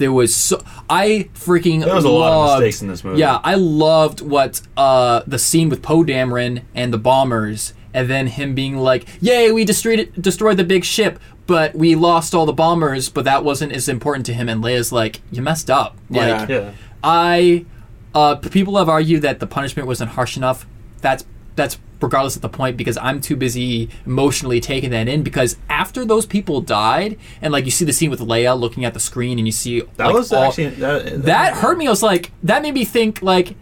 [0.00, 3.20] There was so I freaking There was a lot of mistakes in this movie.
[3.20, 8.26] Yeah, I loved what uh, the scene with Poe Dameron and the bombers, and then
[8.26, 12.52] him being like, "Yay, we destroyed destroyed the big ship, but we lost all the
[12.54, 16.40] bombers, but that wasn't as important to him." And Leia's like, "You messed up." Yeah.
[16.40, 16.72] Like, Yeah.
[17.04, 17.66] I
[18.14, 20.66] uh, people have argued that the punishment wasn't harsh enough.
[21.02, 21.24] That's
[21.60, 26.04] that's regardless of the point because I'm too busy emotionally taking that in because after
[26.04, 29.38] those people died and like you see the scene with Leia looking at the screen
[29.38, 31.86] and you see That like, was all- actually that, that hurt me.
[31.86, 33.54] I was like that made me think like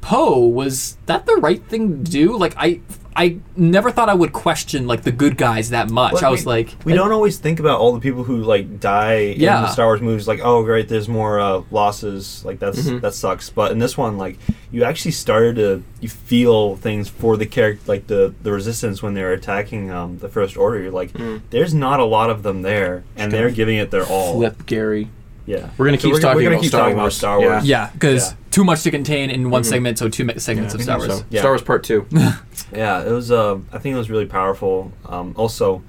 [0.00, 2.36] Poe was that the right thing to do?
[2.36, 2.80] Like I
[3.16, 6.14] I never thought I would question like the good guys that much.
[6.14, 8.80] Like, I was we, like we don't always think about all the people who like
[8.80, 10.26] die in the Star Wars movies.
[10.26, 12.44] Like, oh, great, there's more uh, losses.
[12.44, 13.00] Like that's Mhm.
[13.02, 13.50] that sucks.
[13.50, 14.38] But in this one, like
[14.72, 19.14] you actually started to you feel things for the character, like the the resistance when
[19.14, 20.82] they're attacking um, the First Order.
[20.82, 21.42] You're like, Mm.
[21.50, 24.34] there's not a lot of them there, and they're giving it their all.
[24.34, 25.08] Flip Gary.
[25.46, 27.16] Yeah, We're gonna So keep we're, talking we're gonna about keep Star talking about Wars.
[27.16, 27.46] Star Yeah.
[27.48, 27.64] Wars.
[27.66, 28.36] yeah, because Yeah.
[28.50, 29.66] too much to contain in one Mhm.
[29.66, 31.18] segment, so two segments Yeah, of I Star Wars.
[31.18, 31.24] so.
[31.28, 31.40] Yeah.
[31.40, 32.06] Star Wars Part Two.
[32.74, 33.30] Yeah, it was.
[33.30, 34.92] Uh, I think it was really powerful.
[35.06, 35.82] Um, also,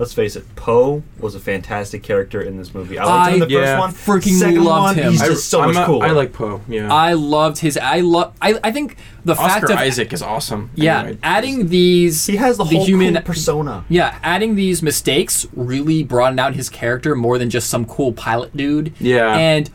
[0.00, 2.98] let's face it, Poe was a fantastic character in this movie.
[2.98, 3.80] I liked him in the I- yeah.
[3.86, 4.18] first one.
[4.20, 5.12] freaking Second loved one, him.
[5.12, 6.06] He's I- just so I'm much not- cooler.
[6.06, 6.62] I like Poe.
[6.68, 6.92] Yeah.
[6.92, 7.76] I loved his.
[7.76, 8.34] I love.
[8.42, 8.58] I.
[8.64, 10.70] I think the fact Oscar of Isaac is awesome.
[10.74, 12.26] yeah, Anyway, adding these.
[12.26, 13.84] He has the, whole human cool persona.
[13.88, 18.56] Yeah, adding these mistakes really broadened out his character more than just some cool pilot
[18.56, 18.94] dude.
[18.98, 19.36] Yeah.
[19.36, 19.70] And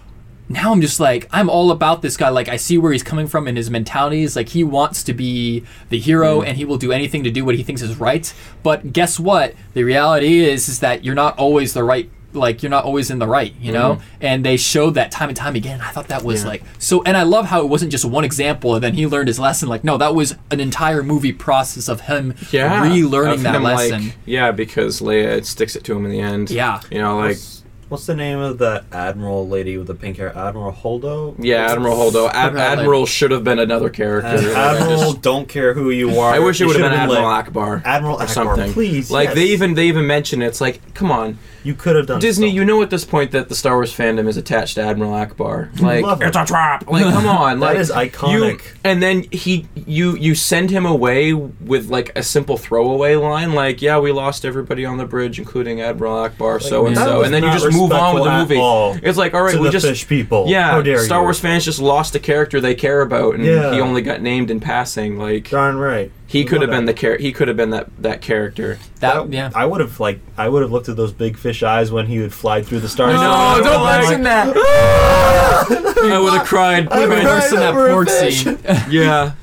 [0.47, 2.29] now I'm just like, I'm all about this guy.
[2.29, 5.13] Like, I see where he's coming from and his mentality is like he wants to
[5.13, 6.47] be the hero Mm.
[6.47, 8.31] and he will do anything to do what he thinks is right.
[8.63, 9.55] But guess what?
[9.73, 12.09] The reality is, is that you're not always the right.
[12.33, 15.37] Like you're not always in the right, you know, and they showed that time and
[15.37, 15.79] time again.
[15.79, 16.43] I thought that was.
[16.43, 16.49] Yeah.
[16.49, 19.29] like so, and I love how it wasn't just one example and then he learned
[19.29, 19.69] his lesson.
[19.69, 22.85] Like, no, that was an entire movie process of him yeah.
[22.85, 24.11] relearning Of that him, like- lesson.
[24.25, 26.51] yeah, because Leia it sticks it to him in the end.
[26.51, 26.81] Yeah.
[26.91, 27.37] You know, like
[27.87, 30.35] What's, what's the name of the admiral lady with the pink hair?
[30.35, 31.35] Admiral Holdo.
[31.39, 32.27] yeah, Admiral Holdo.
[32.29, 34.27] Ad- Never like- Admiral should have been another character.
[34.55, 36.33] Ad- Admiral, just- don't care who you are.
[36.33, 37.81] I wish it would have should've been Admiral like, Ackbar.
[37.85, 38.73] Admiral or Ackbar, something.
[38.73, 40.47] please, Like they even they even mention it.
[40.47, 42.47] It's like, come on, You could have done Disney.
[42.47, 42.55] something.
[42.55, 45.77] You know at this point that the Star Wars fandom is attached to Admiral Ackbar.
[45.81, 46.27] Like love it.
[46.27, 46.87] it's a trap.
[46.87, 48.61] Like come on, That like is iconic.
[48.63, 53.53] You, and then he you you send him away with like a simple throwaway line,
[53.53, 57.17] like yeah, we lost everybody on the bridge, including Admiral Ackbar, so and that so,
[57.19, 58.57] was and then you not just move on with the movie.
[58.57, 60.45] all It's like all right, to we the just fish people.
[60.47, 61.23] yeah, How dare Star you.
[61.23, 63.73] Wars fans just lost a character they care about, and Yeah.
[63.73, 65.17] he only got named in passing.
[65.17, 66.11] Like Darn right.
[66.27, 67.17] He could have been the Whatever.
[67.17, 68.79] char- he could have been that that character.
[68.99, 69.51] That yeah.
[69.53, 72.19] I would have like I would have looked at those big fish eyes when he
[72.19, 73.13] would fly through the stars.
[73.15, 74.55] No, I don't like- mention that.
[76.05, 76.87] I would have cried.
[76.89, 78.91] I Would have been cried worse than that over porg scene.
[78.91, 79.33] Yeah.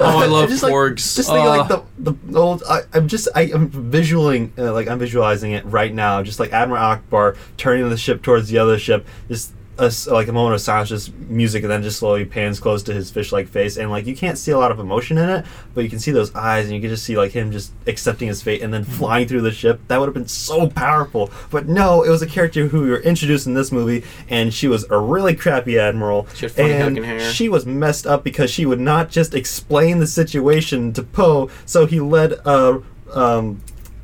[0.00, 1.14] Oh, I love just like, porgs.
[1.16, 1.82] Just think like Uh.
[1.98, 2.62] the the old.
[2.68, 6.22] I, I'm just I, I'm visualing uh, like I'm visualizing it right now.
[6.22, 9.06] Just like Admiral Ackbar turning the ship towards the other ship.
[9.28, 12.82] Just a like a moment of silence, just music, and then just slowly pans close
[12.84, 15.46] to his fish-like face, and like you can't see a lot of emotion in it,
[15.74, 18.28] but you can see those eyes, and you can just see like him just accepting
[18.28, 19.80] his fate and then flying through the ship.
[19.88, 21.30] That would have been so powerful.
[21.50, 24.68] But no, it was a character who we were introduced in this movie, and she
[24.68, 26.26] was a really crappy admiral.
[26.34, 27.20] She had funny and hair.
[27.20, 31.86] she was messed up because she would not just explain the situation to Poe, so
[31.86, 32.82] he led a
[33.14, 33.60] um,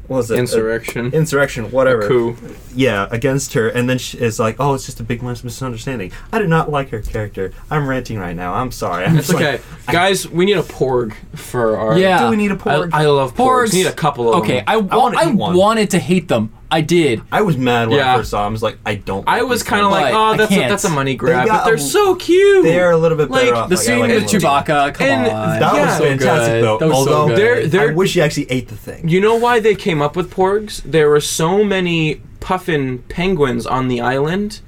[0.09, 0.35] what was it?
[0.37, 1.13] A- Insurrection.
[1.13, 2.09] insurrection, whatever.
[2.09, 2.37] Coup.
[2.75, 6.39] Yeah, against her, and then she is like, "Oh, it's just a big misunderstanding." I
[6.39, 7.53] do not like her character.
[7.71, 8.55] I'm ranting right now.
[8.55, 9.05] I'm sorry.
[9.05, 10.29] I'm It's okay, like, guys.
[10.29, 11.99] We need a porg for our.
[11.99, 12.25] Yeah.
[12.25, 12.91] Do we need a porg?
[12.93, 13.69] I love porgs.
[13.69, 13.73] Porgs.
[13.73, 14.65] We need a couple of Okay, them.
[14.67, 16.51] I, wa- wanna I wanted to hate them.
[16.71, 17.23] I did.
[17.33, 18.13] I was mad when Yeah.
[18.15, 18.51] I first saw them.
[18.51, 19.27] I was like, I don't.
[19.27, 20.69] I was kind of like, oh, But oh, I that's a, can't.
[20.71, 22.63] that's a money grab, got but they're a- so cute.
[22.65, 23.47] They're a little bit better.
[23.47, 23.69] Like, off.
[23.71, 24.25] The Like, I scene like with.
[24.25, 25.61] Chewbacca, come And on.
[25.61, 26.65] That was so fantastic, good.
[26.65, 26.79] though.
[26.79, 27.39] That was so Although good.
[27.39, 29.09] They're- they're- I wish he actually ate the thing.
[29.09, 30.83] You know why they came up with porgs?
[30.85, 34.61] There were so many puffin penguins on the island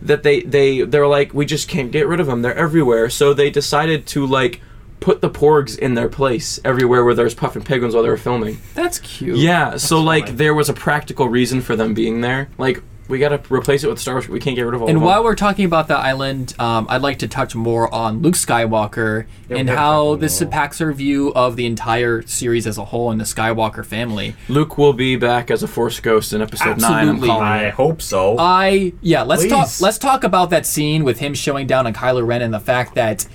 [0.00, 2.42] that they they they're like we just can't get rid of them.
[2.42, 3.10] They're everywhere.
[3.10, 4.60] So they decided to like
[5.00, 8.58] put the porgs in their place everywhere where there's puffin penguins while they were filming.
[8.74, 9.36] That's cute.
[9.38, 10.36] Yeah, so like fine.
[10.36, 12.48] there was a practical reason for them being there.
[12.58, 14.28] Like we got to replace it with Star Wars.
[14.28, 15.06] We can't get rid of all And of them.
[15.06, 19.24] while we're talking about the island, um, I'd like to touch more on Luke Skywalker
[19.48, 23.10] Yeah, and how this about- impacts our view of the entire series as a whole
[23.10, 24.34] and the Skywalker family.
[24.50, 26.92] Luke will be back as a Force ghost in Episode Nine.
[26.92, 27.28] I'm Absolutely.
[27.28, 27.74] calling I it.
[27.74, 28.36] hope so.
[28.38, 29.68] I yeah, let's talk.
[29.80, 32.94] Let's talk about that scene with him showing down on Kylo Ren and the fact
[32.96, 33.26] that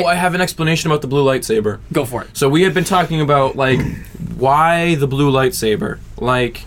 [0.00, 1.80] Oh, I have an explanation about the blue lightsaber.
[1.92, 2.36] go for it.
[2.36, 3.80] So we had been talking about like
[4.36, 6.64] why the blue lightsaber, like.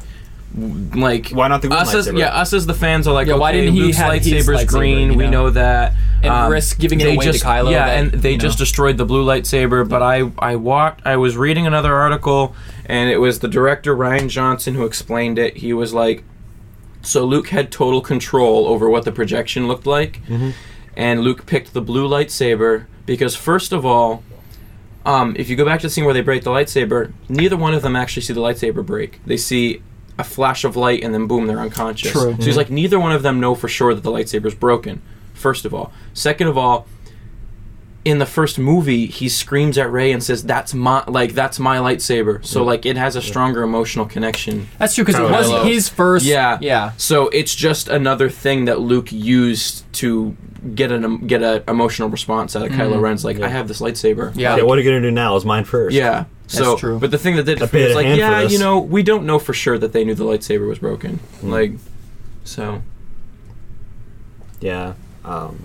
[0.58, 2.18] Like Why not the green us as, lightsaber?
[2.20, 4.48] yeah us as the fans are like Yeah, okay, why didn't he Luke's have lightsaber's
[4.48, 5.32] lightsaber, green you we know?
[5.32, 8.38] know that And um, risk giving it they away to Kylo yeah that, and they
[8.38, 8.64] just know.
[8.64, 13.18] destroyed the blue lightsaber but I I walked I was reading another article and it
[13.18, 16.24] was the director Rian Johnson who explained it he was like
[17.02, 20.52] so Luke had total control over what the projection looked like mm-hmm.
[20.96, 24.24] and Luke picked the blue lightsaber because first of all
[25.06, 27.74] um, if you go back to the scene where they break the lightsaber, neither one
[27.74, 29.24] of them actually see the lightsaber break.
[29.26, 29.84] They see
[30.18, 32.12] a flash of light and then boom, they're unconscious.
[32.12, 32.36] True.
[32.40, 35.02] So he's like, neither one of them know for sure that the lightsaber's broken.
[35.34, 36.88] First of all, second of all,
[38.06, 41.78] in the first movie, he screams at Rey and says, "That's my like that's my
[41.78, 44.68] lightsaber." So like it has a stronger emotional connection.
[44.78, 45.66] That's true because it was Ren.
[45.66, 46.24] his first.
[46.24, 46.92] Yeah, yeah.
[46.98, 50.38] So it's just another thing that Luke used to
[50.76, 53.46] get an get a emotional response out of Kylo Ren's like, Yeah.
[53.48, 54.56] "I have this lightsaber." Yeah.
[54.58, 55.36] yeah, what are you gonna do now?
[55.36, 55.96] Is mine first.
[55.96, 56.26] Yeah.
[56.48, 57.00] So, true.
[57.00, 59.02] but the thing that did I it for me paid like, yeah, you know, we
[59.02, 61.18] don't know for sure that they knew the lightsaber was broken.
[61.42, 61.50] Hmm.
[61.50, 61.72] Like,
[62.44, 62.84] so
[64.62, 64.94] Yeah.
[65.24, 65.64] Um,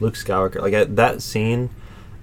[0.00, 1.70] Luke Skywalker, like at that scene,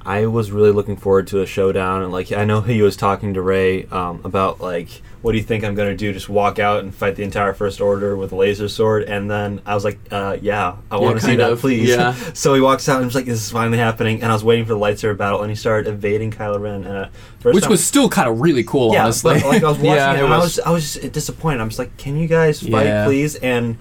[0.06, 3.34] I was really looking forward to a showdown, and like I know he was talking
[3.34, 4.90] to Rey um, about like,
[5.22, 6.14] what do you think I'm gonna do?
[6.14, 9.04] Just walk out and fight the entire First Order with a laser sword?
[9.04, 11.90] And then I was like, uh, yeah, I want to see kind that, of, please.
[11.90, 12.14] yeah.
[12.34, 14.64] so he walks out and he's like, this is finally happening, and I was waiting
[14.66, 17.10] for the lightsaber battle, and he started evading Kylo Ren, and uh,
[17.42, 19.34] first Which time- was still kind of really cool, yeah, honestly.
[19.42, 20.56] but, like I was watching Yeah, it, and I was.
[20.58, 21.60] was I was just disappointed.
[21.60, 23.04] I'm just like, can you guys fight, Yeah.
[23.06, 23.36] please?
[23.36, 23.78] And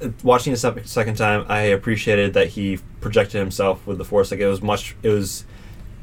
[0.00, 4.30] uh, watching it a second time, I appreciated that he projected himself with the Force.
[4.30, 5.44] Like it was much, it was,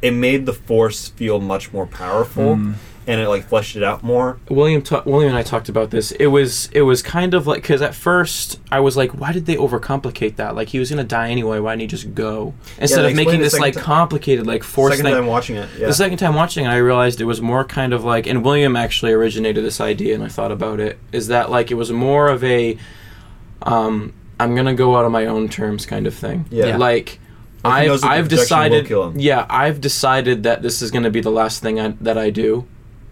[0.01, 2.73] it made the Force feel much more powerful, Hmm.
[3.07, 4.39] and it like fleshed it out more.
[4.49, 6.11] William, ta- William and I talked about this.
[6.11, 9.45] It was, it was kind of like because at first I was like, why did
[9.45, 10.55] they overcomplicate that?
[10.55, 11.59] Like he was gonna die anyway.
[11.59, 14.93] Why didn't he just go instead they of making this like ti- complicated like force
[14.93, 15.15] second thing?
[15.15, 15.87] time watching it, yeah.
[15.87, 18.75] The second time watching it, I realized it was more kind of like, and William
[18.75, 22.27] actually originated this idea, and I thought about it, is that like it was more
[22.29, 22.77] of a,
[23.63, 26.45] um, I'm gonna go out on my own terms kind of thing.
[26.49, 26.67] Yeah.
[26.67, 26.77] Yeah.
[26.77, 27.19] Like,
[27.63, 29.19] Like, I've, I've projection will decided, kill him.
[29.19, 32.65] yeah, I've decided that this is gonna be the last thing I, that I do.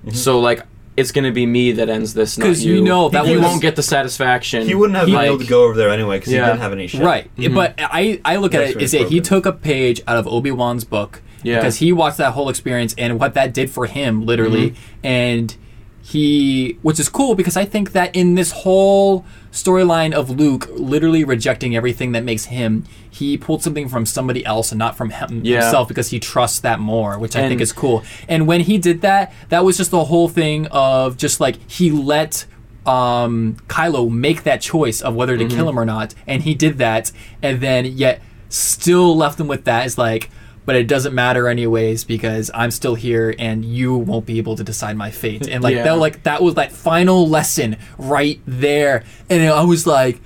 [0.05, 0.15] Mm-hmm.
[0.15, 0.61] So like,
[0.95, 2.83] it's gonna be me that ends this, not 'Cause you you.
[2.83, 4.67] know that you won't get the satisfaction.
[4.67, 6.41] he wouldn't have been like, able to go over there anyway because Yeah.
[6.41, 7.01] he didn't have any shit.
[7.01, 7.55] Right, Mhm.
[7.55, 10.27] but I I look at That's it it's that he took a page out of
[10.27, 11.55] Obi Wan's book Yeah.
[11.55, 15.05] because he watched that whole experience and what that did for him literally, Mm-hmm.
[15.07, 15.55] and
[16.05, 21.23] he which is cool because I think that in this whole storyline of Luke literally
[21.23, 25.41] rejecting everything that makes him, he pulled something from somebody else and not from him,
[25.45, 25.61] Yeah.
[25.61, 28.03] himself because he trusts that more, which I think is cool.
[28.27, 31.89] And when he did that, that was just the whole thing of just like he
[31.89, 32.45] let
[32.85, 36.79] um, Kylo make that choice of whether to kill him or not, and he did
[36.79, 40.29] that, and then yet still left him with that is like,
[40.65, 44.63] but it doesn't matter anyways because I'm still here and you won't be able to
[44.63, 45.47] decide my fate.
[45.47, 45.83] And like Yeah.
[45.83, 50.21] that, like that was that final lesson right there, and I was like,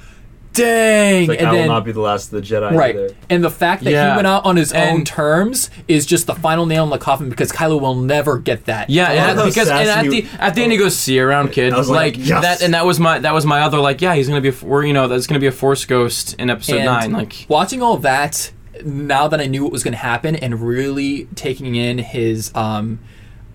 [0.53, 2.71] dang, like and I will not be the last of the Jedi.
[2.75, 2.95] Right.
[2.95, 3.15] Either.
[3.29, 4.11] And the fact that Yeah.
[4.11, 7.29] he went out on his own terms is just the final nail in the coffin
[7.29, 8.89] because Kylo will never get that.
[8.89, 11.15] Yeah, I and how at, because and at the at the end he goes, "See
[11.15, 12.41] you around, kid." I was like, yes.
[12.41, 14.55] that, and that was my that was my other like, yeah, he's gonna be a,
[14.65, 17.11] or you know, that's gonna be a Force ghost in Episode And Nine.
[17.11, 18.51] Like, watching all that,
[18.85, 22.99] now that I knew what was going to happen, and really taking in his um,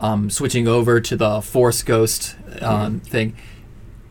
[0.00, 3.36] um, switching over to the Force Ghost um, thing,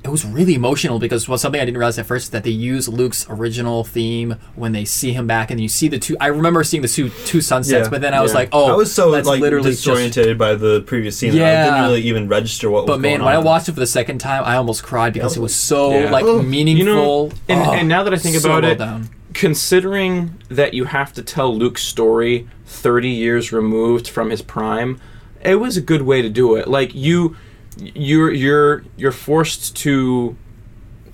[0.03, 2.89] it was really emotional because was something I didn't realize at first that they use
[2.89, 6.17] Luke's original theme when they see him back, and you see the two.
[6.19, 8.91] I remember seeing the two, two sunsets, but then I was like, oh, I was
[8.91, 11.33] so that's like literally just disoriented by the previous scene.
[11.35, 11.65] that I Yeah.
[11.65, 13.85] didn't really even register what was But man, going when I watched it for the
[13.85, 16.09] second time, I almost cried because it was so Yeah.
[16.09, 16.83] like meaningful.
[16.83, 19.09] you know, and, Oh, and now that I think so about well it, done.
[19.33, 24.99] Considering that you have to tell Luke's story 30 years removed from his prime,
[25.41, 26.67] it was a good way to do it.
[26.67, 27.35] Like you
[27.77, 30.35] you're you're you're forced to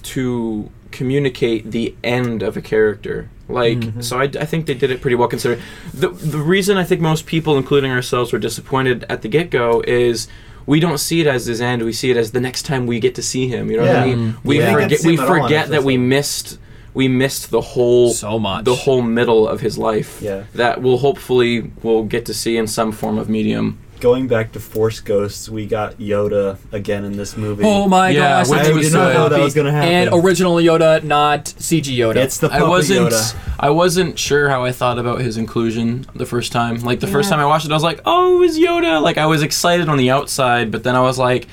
[0.04, 3.30] to communicate the end of a character.
[3.50, 5.62] Like so I, I think they did it pretty well considering
[5.94, 10.28] the the reason I think most people including ourselves were disappointed at the get-go is
[10.66, 11.84] we don't see it as his end.
[11.84, 13.72] We see it as the next time we get to see him.
[13.72, 14.34] You know what I mean?
[14.34, 14.44] Mm.
[14.44, 14.76] We Yeah.
[14.76, 16.10] We didn't get forget to we him at all in forget that we seven.
[16.10, 16.60] missed
[16.94, 18.66] we missed the whole So much.
[18.66, 20.20] the whole middle of his life.
[20.22, 20.44] Yeah.
[20.56, 23.80] That we'll hopefully we'll get to see in some form of medium.
[24.00, 27.64] Going back to Force Ghosts, we got Yoda again in this movie.
[27.66, 28.50] Oh my Yeah, gosh!
[28.50, 29.32] which I did not know good.
[29.32, 29.90] that was gonna happen.
[29.90, 32.18] and original Yoda, not CG Yoda.
[32.18, 33.36] it's the I puppet wasn't Yoda.
[33.60, 36.78] I wasn't sure how I thought about his inclusion the first time.
[36.82, 39.18] Like the first time I watched it, I was like, "Oh, it was Yoda!" Like
[39.18, 41.48] I was excited on the outside, but then I was like,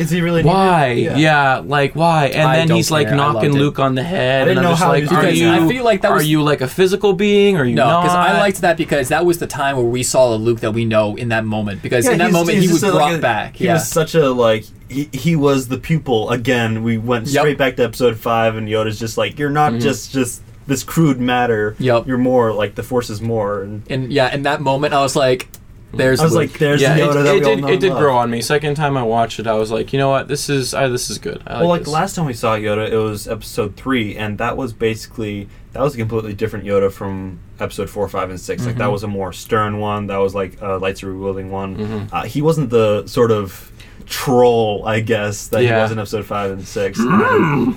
[0.00, 0.42] Is he really?
[0.42, 0.94] "Why?
[0.94, 1.18] needed?
[1.18, 3.14] Yeah, like why?" And I then don't he's like care.
[3.14, 3.58] I knocking loved it.
[3.60, 5.20] Luke on the head, I didn't and I'm know just how like, he was "Are
[5.22, 5.50] Because you?
[5.50, 7.56] I feel like that was- are you like a physical being?
[7.56, 9.84] Or are you no, not?" because I liked that because that was the time where
[9.84, 11.82] we saw the Luke that we know in that moment.
[11.82, 13.56] Because Yeah, in that he's- moment he's he was just a- brought like a- back.
[13.56, 13.74] He yeah.
[13.74, 16.82] was such a like he, he was the pupil again.
[16.82, 17.40] We went Yep.
[17.42, 19.80] straight back to episode five, and Yoda's just like you're not Mm-hmm.
[19.80, 21.74] just just this crude matter.
[21.78, 22.06] Yep.
[22.06, 23.62] You're more like the Force is more.
[23.62, 25.48] And and yeah, in that moment I was like,
[25.92, 26.50] "There's I was Luke.
[26.50, 27.60] like, there's yeah, the Yoda it, that it we all did.
[27.62, 27.98] know It and did love.
[27.98, 28.40] grow on me.
[28.42, 31.10] Second time I watched it, I was like, you know what, this is uh, this
[31.10, 31.42] is good.
[31.46, 31.88] I like well, like this.
[31.88, 35.94] last time we saw Yoda, it was episode three, and that was basically that was
[35.94, 38.78] a completely different Yoda from episode four, five, and 6 Like Mm-hmm.
[38.80, 40.06] that was a more stern one.
[40.08, 41.76] That was like a lightsaber wielding one.
[41.76, 42.14] Mm-hmm.
[42.14, 43.70] Uh, he wasn't the sort of
[44.10, 46.98] troll, I guess, that he was in episode five and six.
[46.98, 47.08] And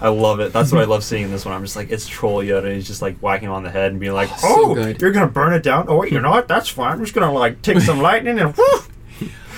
[0.01, 0.51] I, I love it.
[0.51, 1.53] That's what I love seeing in this one.
[1.53, 2.65] I'm just like, it's troll Yoda.
[2.65, 4.99] And he's just like whacking him on the head and being like, so "Oh, good.
[4.99, 5.85] you're gonna burn it down?
[5.87, 6.47] Oh wait, you're not.
[6.49, 6.93] That's fine.
[6.93, 8.79] I'm just gonna like take some lightning and." Whoo!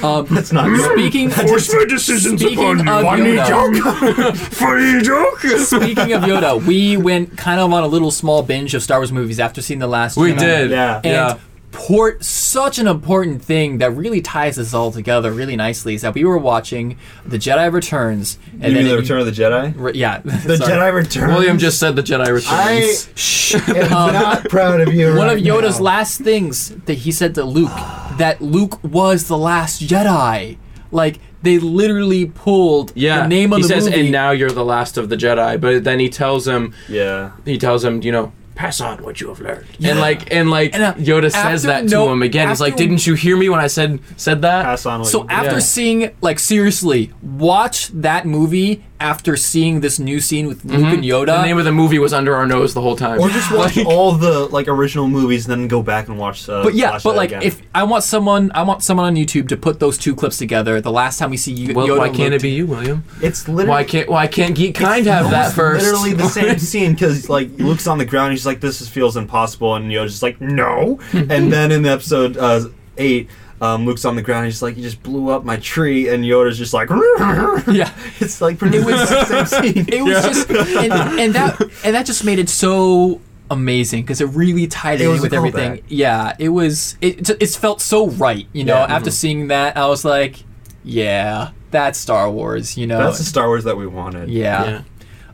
[0.04, 0.92] um, That's not good.
[1.00, 2.92] speaking Force my decisions Speaking upon you.
[2.92, 4.36] of Funny Yoda.
[4.36, 5.40] Funny joke.
[5.40, 9.12] speaking of Yoda, we went kind of on a little small binge of Star Wars
[9.14, 10.18] movies after seeing the last.
[10.18, 10.40] we Jedi.
[10.40, 10.72] did.
[10.72, 10.96] Yeah.
[10.98, 11.38] And yeah.
[11.76, 16.14] Port such an important thing that really ties this all together really nicely is that
[16.14, 19.32] we were watching The Jedi Returns and You mean then the it- Return of the
[19.34, 19.74] Jedi?
[19.76, 20.72] Re- yeah, The sorry.
[20.72, 21.28] Jedi Return.
[21.34, 23.10] William just said the Jedi returns.
[23.16, 23.56] Shh.
[23.68, 25.08] I'm Um, not proud of you.
[25.16, 25.86] one right of Yoda's now.
[25.86, 27.70] last things that he said to Luke
[28.18, 30.58] that Luke was the last Jedi.
[30.92, 34.00] Like they literally pulled yeah, the name of he the says, movie.
[34.02, 35.60] and now you're the last of the Jedi.
[35.60, 37.32] But then he tells him, Yeah.
[37.44, 39.66] he tells him, you know, pass on what you have learned.
[39.84, 42.50] And like, and like, And, uh, Yoda says after- that to no, him again.
[42.50, 44.64] He's like, didn't you hear me when I said said that?
[44.64, 45.02] Pass on.
[45.02, 45.60] What so you after Yeah.
[45.60, 51.26] seeing like seriously, watch that movie after seeing this new scene with Luke and Yoda.
[51.28, 51.42] Mm-hmm.
[51.42, 53.20] The name of the movie was under our nose the whole time.
[53.20, 56.48] Or just watch all the like original movies, and then go back and watch.
[56.48, 57.42] Uh, But yeah, Flash but Jedi like again.
[57.44, 60.80] if I want someone, I want someone on YouTube to put those two clips together.
[60.80, 62.68] The last time we see you, well, Yoda why and can't Luke it be you,
[62.68, 63.04] William?
[63.22, 65.84] it's literally Why can't why can't Geek Kind have It's that first?
[65.86, 69.18] Literally the same scene because like Luke's on the ground, he's like, "This is, feels
[69.18, 72.66] impossible," and Yoda's just like, "No." and then in the episode uh,
[72.98, 73.30] eight,
[73.62, 76.58] um, Luke's on the ground, he's like, "You just blew up my tree," and Yoda's
[76.58, 76.90] just like,
[77.68, 77.92] Yeah.
[78.20, 79.86] It's like pretty much was- the same scene.
[79.94, 84.26] It was just and, and that and that just made it so amazing because it
[84.30, 85.74] really tied It in with everything.
[85.78, 85.84] callback.
[85.88, 86.98] Yeah, it was.
[87.02, 88.48] It it felt so right.
[88.54, 88.96] You know, Yeah.
[88.96, 90.44] after seeing that, I was like,
[90.84, 92.78] yeah, that's Star Wars.
[92.78, 94.30] You know, That's the Star Wars that we wanted.
[94.30, 94.82] yeah.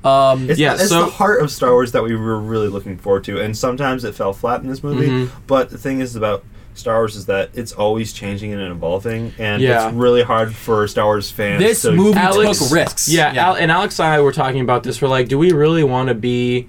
[0.03, 2.97] Um, It's, Yeah, it's so- the heart of Star Wars that we were really looking
[2.97, 5.07] forward to, and sometimes it fell flat in this movie.
[5.07, 5.29] Mhm.
[5.47, 9.61] But the thing is about Star Wars is that it's always changing and evolving, and
[9.61, 9.87] Yeah.
[9.87, 11.61] it's really hard for Star Wars fans.
[11.61, 13.09] This to movie Alex- took risks.
[13.09, 15.01] Yeah, Al, and Alex and I were talking about this.
[15.01, 16.67] We're like, do we really want to be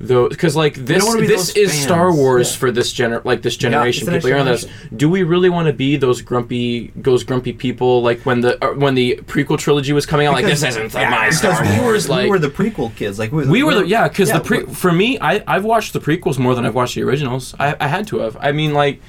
[0.00, 0.30] those?
[0.30, 2.12] Because like this, this those is Star.
[2.12, 2.58] Wars Yeah.
[2.58, 4.06] for this gener, like this generation.
[4.06, 4.66] the next people are on this.
[4.96, 8.02] Do we really want to be those grumpy, those grumpy people?
[8.02, 11.10] Like when the uh, when the prequel trilogy was coming out, like this isn't yeah,
[11.10, 12.08] my because Star we were, Wars.
[12.08, 13.18] Like we were the prequel kids.
[13.18, 15.92] Like we, we were the yeah, because yeah, the pre for me, I I've watched
[15.92, 17.54] the prequels more than I've watched the originals.
[17.60, 18.36] I, I had to have.
[18.40, 19.00] I mean, like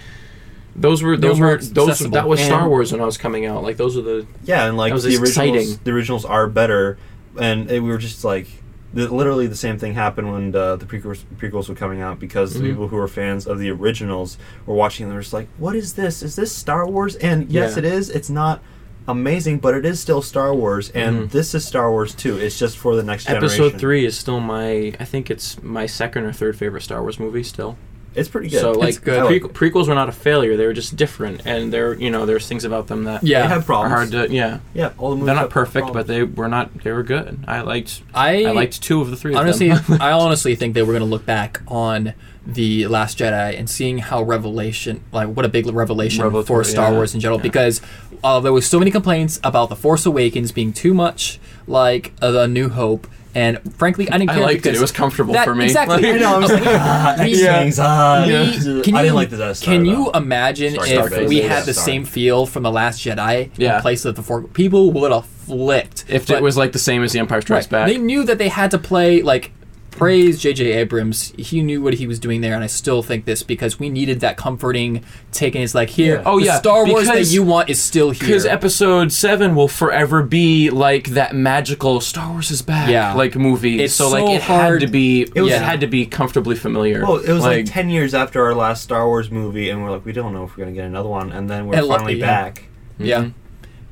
[0.76, 2.12] those were those were were those accessible.
[2.16, 3.64] that was Star And- Wars when I was coming out.
[3.64, 5.80] Like those are the yeah, and like was the originals, exciting.
[5.84, 6.98] the originals are better,
[7.40, 8.48] and it, we were just like.
[8.94, 12.54] The, literally the same thing happened when uh, the prequels, prequels were coming out because
[12.56, 12.60] Mhm.
[12.62, 15.50] the people who were fans of the originals were watching and they were just like,
[15.58, 16.24] "What is this?
[16.24, 17.80] Is this Star Wars?" And yes, Yeah.
[17.80, 18.10] it is.
[18.10, 18.62] It's not
[19.06, 21.32] amazing, but it is still Star Wars, and Mhm.
[21.32, 22.38] this is Star Wars too.
[22.38, 23.80] It's just for the next episode generation.
[23.80, 27.44] three is still my I think it's my second or third favorite Star Wars movie
[27.44, 27.78] still.
[28.16, 28.62] It's pretty good.
[28.62, 29.20] So It's like good.
[29.20, 32.26] I like prequels were not a failure; they were just different, and there you know
[32.26, 33.42] there's things about them that Yeah.
[33.42, 33.94] they have are problems.
[33.94, 34.60] hard to yeah.
[34.74, 37.44] yeah, all the movies They're not have perfect, but they were not they were good.
[37.48, 39.36] I liked I I liked two of the three.
[39.36, 40.02] honestly, of them.
[40.02, 42.14] I honestly think they we're gonna look back on
[42.48, 46.96] the Last Jedi and seeing how Revelation, like what a big revelation for Star yeah.
[46.96, 47.44] Wars in general, Yeah.
[47.44, 47.82] because
[48.24, 52.30] uh, there was so many complaints about the Force Awakens being too much like uh,
[52.32, 54.74] the New Hope, and frankly, I didn't I liked it.
[54.76, 55.66] It was comfortable that- for me.
[55.66, 55.98] Exactly.
[56.02, 56.36] Like- I know.
[56.36, 58.52] I was like, ah, We- X-wings, ah, We- yeah.
[58.82, 59.74] can I you, didn't like the Death Star.
[59.74, 60.20] Can you though.
[60.20, 61.28] imagine Star if Starfighter.
[61.28, 61.86] we had the Star.
[61.86, 63.76] same feel from the Last Jedi Yeah.
[63.76, 64.42] in place of the four?
[64.44, 67.66] People would have flipped if But- it was like the same as The Empire Strikes
[67.66, 67.72] Right.
[67.72, 67.88] Back.
[67.90, 69.52] They knew that they had to play like
[69.98, 70.74] praise J.J.
[70.74, 71.34] Abrams.
[71.38, 74.20] He knew what he was doing there, and I still think this because we needed
[74.20, 75.56] that comforting take.
[75.56, 76.24] And it's like, here, Yeah.
[76.26, 78.28] Oh, the yeah, Star Wars that you want is still here.
[78.28, 83.14] Because episode seven will forever be like that magical Star Wars is back, Yeah.
[83.14, 83.82] like movie.
[83.82, 87.04] It's so like it hard- had to be, it, was- had to be comfortably familiar.
[87.06, 90.06] Well, it was like, ten years after our last Star Wars movie, and we're like,
[90.06, 92.20] we don't know if we're gonna get another one, and then we're And lo- finally
[92.20, 92.26] yeah.
[92.26, 92.64] back.
[93.00, 93.30] yeah, mm-hmm.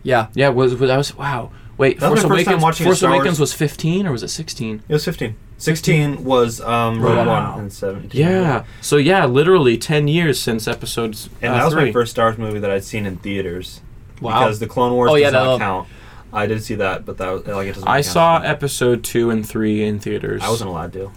[0.04, 0.28] yeah.
[0.34, 1.52] yeah, was, was I was wow.
[1.76, 2.62] Wait, That Force my first Awakens.
[2.64, 4.84] watching Force Awakens was fifteen or was it sixteen?
[4.88, 5.36] It was fifteen.
[5.58, 7.52] Sixteen was um, Rogue Wow.
[7.52, 8.20] One and seventeen.
[8.22, 8.66] Yeah.
[8.82, 11.30] So yeah, literally ten years since episodes.
[11.42, 11.86] and uh, that was three.
[11.86, 13.82] my first Star Wars movie that I'd seen in theaters.
[14.22, 14.42] Wow.
[14.42, 15.88] Because the Clone Wars Oh, yeah, does not that'll- count.
[16.36, 17.88] I did see that, but that was like it doesn't.
[17.88, 18.06] I count.
[18.06, 20.42] saw episode two and three in theaters.
[20.44, 21.12] I wasn't allowed to.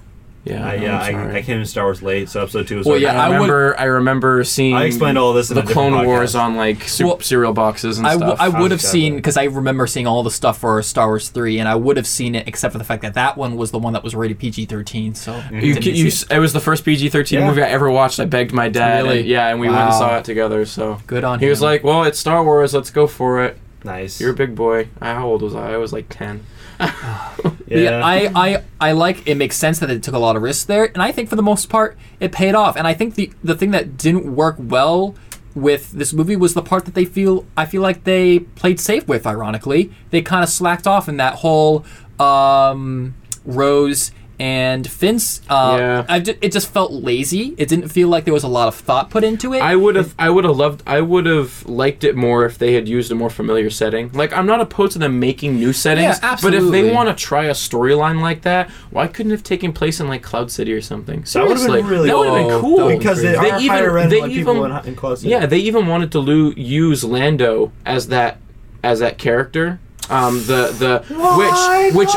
[0.47, 1.37] Yeah, I, I'm yeah, I.
[1.39, 2.87] I came to Star Wars late, so episode two was.
[2.87, 3.81] Well, already yeah, I I would- remember.
[3.81, 4.75] I, remember seeing.
[4.77, 7.99] I explained all this in the a Clone Wars on like su- Well, cereal boxes
[7.99, 8.41] and I, w- stuff.
[8.41, 11.31] I would have Sounds seen because I remember seeing all the stuff for Star Wars
[11.31, 13.73] three, and I would have seen it except for the fact that that one was
[13.73, 15.17] the one that was rated PG thirteen.
[15.17, 17.49] So You, didn't c- you, see s- it was the first PG thirteen Yeah.
[17.49, 18.21] movie I ever watched.
[18.21, 19.03] I begged my dad.
[19.05, 19.19] Really?
[19.21, 20.65] and- yeah, and we went and saw it together.
[20.65, 22.73] So Good on He was like, "Well, it's Star Wars.
[22.73, 24.21] Let's go for it." nice.
[24.21, 24.89] You're a big boy.
[25.01, 25.75] Uh, How old was I?
[25.75, 26.45] I was like ten.
[27.69, 30.65] Yeah, I, I, I like it makes sense that it took a lot of risks
[30.65, 32.77] there, and I think for the most part it paid off.
[32.77, 35.15] And I think the the thing that didn't work well
[35.55, 39.09] with this movie was the part that they feel I feel like they played safe
[39.09, 39.27] with.
[39.27, 41.85] Ironically, they kind of slacked off in that whole
[42.21, 43.15] um,
[43.45, 45.41] Rose and Finn's.
[45.49, 46.05] Uh, Yeah.
[46.09, 47.55] I ju- it just felt lazy.
[47.59, 49.61] It didn't feel like there was a lot of thought put into it.
[49.63, 50.15] I would have.
[50.19, 50.83] I would have loved.
[50.87, 54.11] I would have liked it more if they had used a more familiar setting.
[54.13, 57.15] Like I'm not opposed to them making new settings, Yeah, but if they want to
[57.15, 60.73] try a storyline like that, why couldn't it have taken place in like Cloud City
[60.73, 61.25] or something?
[61.33, 62.77] That would've been Seriously, really that would have cool.
[62.77, 62.99] been cool.
[62.99, 65.31] because they They are even- higher end they like people even- in, in Cloud City.
[65.31, 68.39] Yeah, they even wanted to lo- use Lando as that
[68.85, 69.79] as that character.
[70.09, 70.93] Um, the the
[71.93, 72.15] which which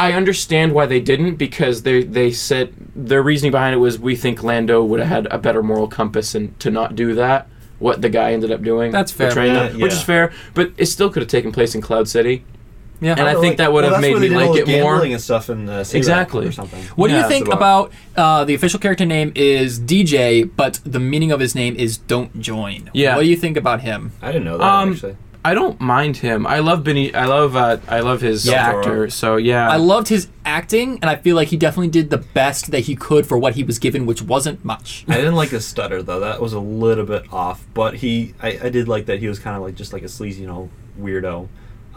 [0.00, 4.16] I understand why they didn't because they they said their reasoning behind it was we
[4.16, 7.46] think Lando would have had a better moral compass and to not do that.
[7.78, 8.92] What the guy ended up doing.
[8.92, 9.28] That's fair.
[9.28, 12.44] portraying Yeah, which is fair, but it still could have taken place in Cloud City.
[13.00, 13.12] yeah.
[13.12, 14.92] and I think that would have made me they did all like it more.
[14.94, 16.46] gambling and stuff in uh, Exactly.
[16.46, 16.82] or something.
[16.96, 20.80] What do you think so, uh, about uh, the official character name is DJ, but
[20.84, 22.90] the meaning of his name is "Don't Join"?
[22.92, 23.16] Yeah.
[23.16, 24.12] What do you think about him?
[24.20, 25.16] I didn't know that Um, actually.
[25.44, 26.46] I don't mind him.
[26.46, 27.14] I love Benny.
[27.14, 28.56] I love uh, I love his Yeah.
[28.56, 29.08] actor.
[29.08, 32.70] So yeah, I loved his acting, and I feel like he definitely did the best
[32.72, 35.04] that he could for what he was given, which wasn't much.
[35.08, 36.20] I didn't like his stutter though.
[36.20, 37.66] That was a little bit off.
[37.72, 40.08] But he, I, I did like that he was kind of like just like a
[40.08, 40.68] sleazy, you know,
[41.00, 41.48] weirdo.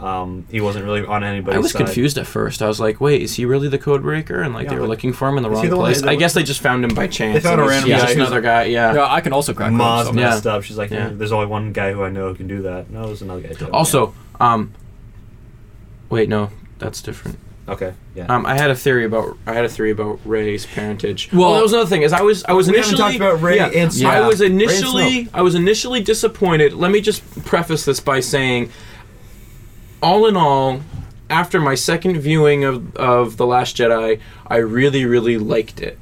[0.04, 1.78] Um, he wasn't really on anybody's I was side.
[1.86, 2.60] confused at first.
[2.60, 4.86] I was like, "Wait, is he really the code breaker?" And like Yeah, they were
[4.86, 6.02] looking for him in the wrong the place.
[6.02, 7.34] that- I guess they just found him by chance.
[7.42, 8.64] They found a random he's guy another guy.
[8.64, 8.92] Yeah.
[8.94, 10.62] Yeah, I can also crack Maz code, so- messed up.
[10.62, 11.08] She's like, Yeah.
[11.10, 12.90] there's only one guy who I know who can do that.
[12.90, 13.70] No, there's another guy too.
[13.70, 14.72] Also, um,
[16.10, 17.38] wait, no, that's different.
[17.68, 18.26] okay, yeah.
[18.26, 21.30] Um, I had a theory about I had a theory about Rey's parentage.
[21.32, 22.02] Well- Well, that was another thing.
[22.02, 24.04] Is I was I was We initially talked about Rey yeah, and Snoke.
[24.10, 26.74] I was initially I was initially disappointed.
[26.74, 28.70] Let me just preface this by saying,
[30.04, 30.80] all in all,
[31.30, 35.98] after my second viewing of of the Last Jedi, I really really liked it.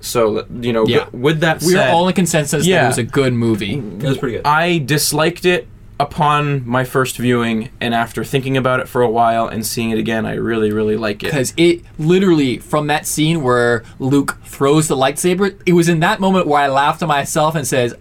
[0.00, 1.06] So you know, Yeah.
[1.12, 2.84] with that We said, are all in consensus that Yeah.
[2.84, 3.74] it was a good movie.
[4.00, 4.46] it was pretty good.
[4.46, 5.66] I disliked it
[6.00, 9.98] upon my first viewing, and after thinking about it for a while and seeing it
[9.98, 11.26] again, I really really like it.
[11.30, 16.18] Because it literally, from that scene where Luke throws the lightsaber, it was in that
[16.20, 17.94] moment where I laughed to myself and says,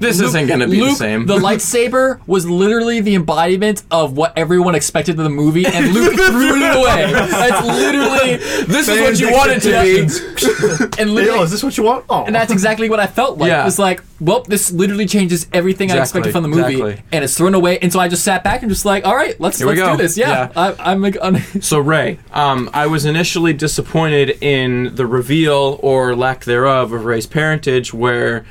[0.00, 1.26] This Luke- isn't gonna be Luke, the same.
[1.26, 6.14] The lightsaber was literally the embodiment of what everyone expected of the movie, and Luke
[6.16, 7.12] threw it away.
[7.12, 8.36] That's literally
[8.66, 9.98] this is what you wanted to be.
[11.02, 12.04] and Hey, oh, is this what you want?
[12.08, 13.48] Oh, and that's exactly what I felt like.
[13.48, 13.66] Yeah.
[13.66, 17.02] It's like, well, this literally changes everything I expected from the movie, exactly.
[17.12, 17.78] and it's thrown away.
[17.78, 19.92] And so I just sat back and just like, all right, let's let's go.
[19.96, 20.16] do this.
[20.16, 20.74] Yeah, Yeah.
[20.78, 26.14] I, I'm like, un- So Rey, um, I was initially disappointed in the reveal or
[26.16, 28.44] lack thereof of Rey's parentage, where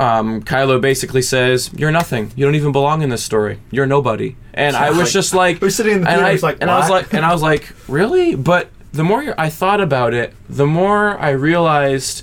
[0.00, 2.32] um, Kylo basically says, "You're nothing.
[2.34, 3.60] You don't even belong in this story.
[3.70, 6.42] You're nobody." And I was just like, we're sitting in the and theater, I, it's
[6.42, 8.34] like, and I was "What?" like, and I was like, really?
[8.34, 12.22] But the more I thought about it, the more I realized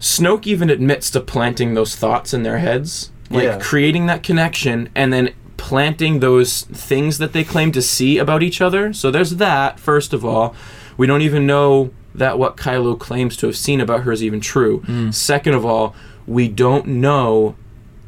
[0.00, 3.58] Snoke even admits to planting those thoughts in their heads, like Yeah.
[3.58, 8.60] creating that connection, and then planting those things that they claim to see about each
[8.60, 8.92] other.
[8.92, 9.78] So there's that.
[9.78, 10.54] First of all,
[10.96, 14.40] we don't even know that what Kylo claims to have seen about her is even
[14.40, 14.82] true.
[15.12, 15.94] Second of all,
[16.36, 17.56] we don't know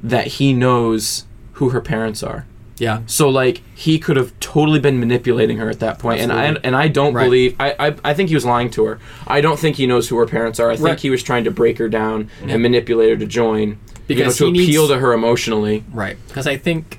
[0.02, 2.46] that he knows who her parents are.
[2.78, 3.00] yeah.
[3.06, 6.74] So like he could have totally been manipulating her at that point, and I and
[6.84, 7.24] I don't Right.
[7.24, 8.98] believe I, I I think he was lying to her.
[9.26, 10.70] I don't think he knows who her parents are.
[10.70, 11.00] I think Right.
[11.06, 14.52] he was trying to break her down and manipulate her to join Because you know,
[14.52, 15.84] he to appeal needs- to her emotionally.
[15.92, 16.16] Right.
[16.28, 16.98] Because I think,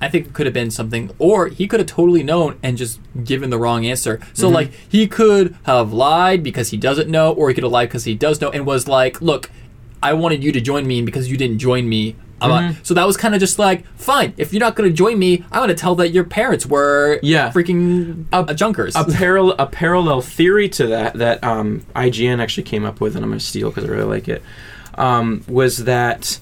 [0.00, 3.00] I think it could have been something, or he could have totally known and just
[3.24, 4.20] given the wrong answer.
[4.34, 4.54] So Mm-hmm.
[4.54, 8.04] like he could have lied because he doesn't know, or he could have lied because
[8.04, 9.50] he does know, and was like, "Look,
[10.10, 12.80] I wanted you to join me, and because you didn't join me." Mm-hmm.
[12.82, 14.34] So that was kind of just like, fine.
[14.36, 17.18] If you're not going to join me, I'm going to tell that your parents were
[17.22, 17.50] Yeah.
[17.52, 18.94] freaking uh, junkers.
[18.96, 23.24] a parallel a parallel theory to that that um, IGN actually came up with, and
[23.24, 24.42] I'm gonna steal because I really like it.
[24.96, 26.38] Um, was that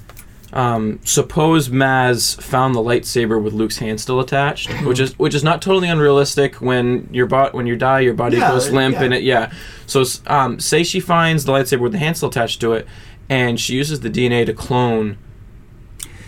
[0.53, 5.45] um, suppose Maz found the lightsaber with Luke's hand still attached, which is which is
[5.45, 6.57] not totally unrealistic.
[6.57, 9.03] When your bot when you die, your body Yeah, goes limp, yeah.
[9.05, 9.53] and it yeah.
[9.87, 12.87] So um, say she finds the lightsaber with the hand still attached to it,
[13.33, 15.17] and she uses the DNA to clone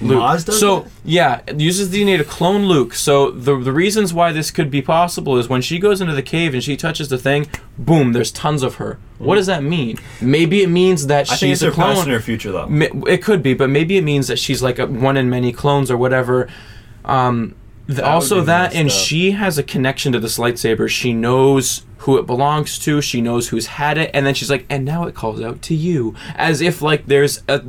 [0.00, 0.38] Luke.
[0.40, 0.90] So that?
[1.05, 2.94] yeah, uses DNA to clone Luke.
[2.94, 6.22] So the the reasons why this could be possible is when she goes into the
[6.22, 7.46] cave and she touches the thing,
[7.78, 8.98] boom, there's tons of her.
[9.18, 9.98] What does that mean?
[10.20, 11.96] Maybe it means that I think she's it's a clone.
[11.98, 12.68] and her future, though.
[13.07, 15.90] It could be, but maybe it means that she's like a one in many clones
[15.90, 16.48] or whatever.
[17.05, 17.55] Um,
[17.86, 18.94] th- That also, that and up.
[18.94, 20.88] she has a connection to this lightsaber.
[20.88, 23.00] She knows who it belongs to.
[23.00, 25.74] She knows who's had it, and then she's like, and now it calls out to
[25.74, 27.62] you, as if like there's a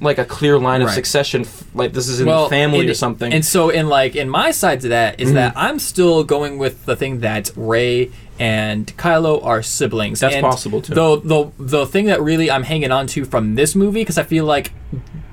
[0.00, 0.94] like a clear line of Right.
[0.94, 3.32] succession, like this is in the family and- or something.
[3.32, 5.34] And so, in like in my side to that is Mhm.
[5.34, 8.10] that I'm still going with the thing that Rey
[8.40, 10.20] and Kylo are siblings.
[10.20, 10.94] That's And possible, too.
[10.94, 14.22] Though the the thing that really I'm hanging on to from this movie because I
[14.24, 14.72] feel like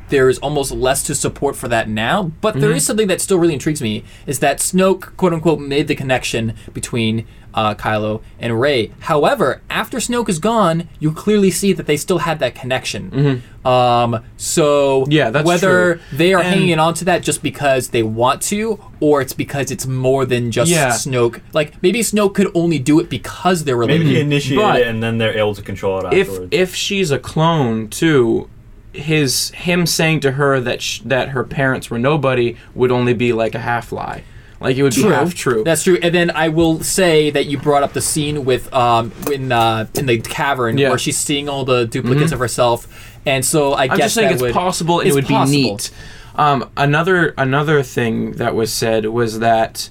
[0.10, 2.78] there's almost less to support for that now, but there Mm-hmm.
[2.78, 6.54] is something that still really intrigues me is that Snoke quote unquote made the connection
[6.74, 8.92] between uh, Kylo and Rey.
[9.00, 13.42] However, after Snoke is gone, you clearly see that they still had that connection.
[13.64, 15.12] Um, so Mm-hmm.
[15.12, 16.04] Yeah, that's whether true.
[16.14, 19.72] they are And- hanging on to that just because they want to, or it's because
[19.72, 20.90] it's more than just Yeah.
[20.90, 21.42] Snoke.
[21.54, 24.04] Like maybe Snoke could only do it because they're related.
[24.06, 27.10] Maybe he initiated But- it and then they're able to control it if if she's
[27.12, 28.50] a clone too,
[28.96, 33.34] his him saying to her that sh- that her parents were nobody would only be
[33.34, 34.24] like a half lie.
[34.62, 35.64] Like it would be half true.
[35.64, 36.00] That's true.
[36.02, 39.88] And then I will say that you brought up the scene with um in uh
[39.96, 40.90] in the cavern Yeah.
[40.90, 42.88] where she's seeing all the duplicates of herself,
[43.26, 45.52] and so I I'm guess just saying that it's would, possible and it would possible.
[45.52, 45.92] be neat.
[46.36, 49.90] Um, another another thing that was said was that,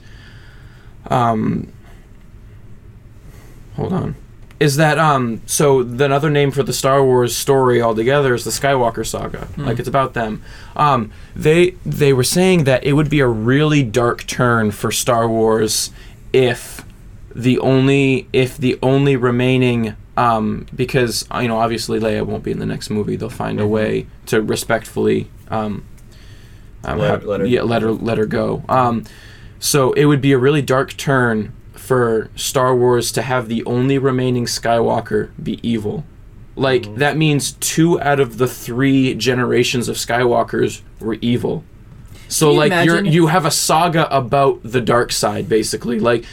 [1.08, 1.72] um,
[3.76, 4.14] hold on,
[4.64, 8.50] is that um, so the another name for the Star Wars story altogether is the
[8.50, 9.46] Skywalker saga.
[9.56, 10.42] Like it's about them.
[10.74, 15.28] Um, they they were saying that it would be a really dark turn for Star
[15.28, 15.90] Wars
[16.32, 16.84] if
[17.34, 22.50] the only if the only remaining um, because uh, you know obviously Leia won't be
[22.52, 23.16] in the next movie.
[23.16, 25.84] They'll find a way to respectfully um,
[26.84, 28.64] um, Let- have- let her- yeah, let her let her go.
[28.68, 29.04] Um,
[29.58, 31.52] so it would be a really dark turn
[31.84, 36.04] for Star Wars to have the only remaining Skywalker be evil.
[36.56, 36.98] Like Mm-hmm.
[36.98, 41.64] that means two out of the three generations of Skywalkers were evil.
[42.28, 45.98] So you like you're you have a saga about the dark side basically.
[46.00, 46.24] Like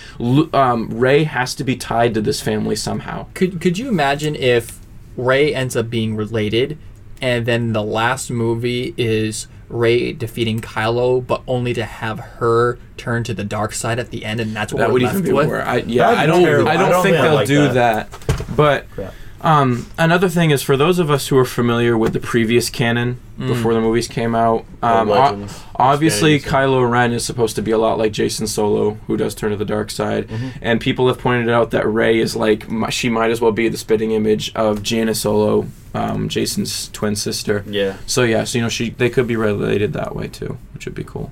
[0.54, 3.28] um, Rey has to be tied to this family somehow.
[3.34, 4.80] Could could you imagine if
[5.18, 6.78] Rey ends up being related,
[7.22, 13.24] and then the last movie is Rey defeating Kylo, but only to have her turn
[13.26, 15.26] to the dark side at the end, and that's what That we're would left even
[15.26, 15.48] be with.
[15.48, 15.62] more.
[15.62, 16.44] I, yeah, That'd I be don't.
[16.44, 16.70] terrible.
[16.70, 18.12] I I don't don't think think I they'll like do that.
[18.12, 18.56] that.
[18.56, 19.14] But Crap.
[19.44, 23.20] Um, another thing is for those of us who are familiar with the previous canon
[23.40, 27.78] before the movies came out, um, o- obviously Kylo Ren is supposed to be a
[27.80, 30.30] lot like Jacen Solo, who does turn to the dark side,
[30.62, 33.78] and people have pointed out that Rey is like she might as well be the
[33.78, 35.62] spitting image of Jaina Solo,
[35.96, 37.64] um, Jacen's twin sister.
[37.68, 40.86] Yeah, So yeah, so you know she they could be related that way too, which
[40.86, 41.32] would be cool.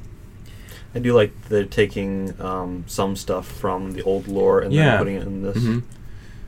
[0.96, 4.86] I do like they're taking um, some stuff from the old lore and Yeah.
[4.86, 5.58] then putting it in this.
[5.64, 5.80] hmm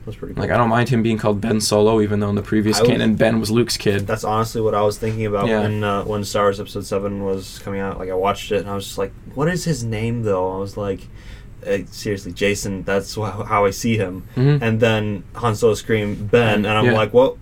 [0.04, 0.42] That's pretty cool.
[0.42, 2.82] Like I don't mind him being called Ben Solo, even though in the previous I
[2.82, 4.06] would- canon Ben was Luke's kid.
[4.06, 5.60] That's honestly what I was thinking about Yeah.
[5.60, 7.98] when uh, when Star Wars Episode Seven was coming out.
[7.98, 10.58] Like I watched it and I was just like, "What is his name?" Though I
[10.58, 11.06] was like,
[11.66, 12.84] uh, "Seriously, Jacen.
[12.84, 14.60] That's wh- how I see him." Mhm.
[14.60, 16.92] And then Han Solo screamed Ben, and I'm Yeah.
[16.94, 17.38] like, "Well,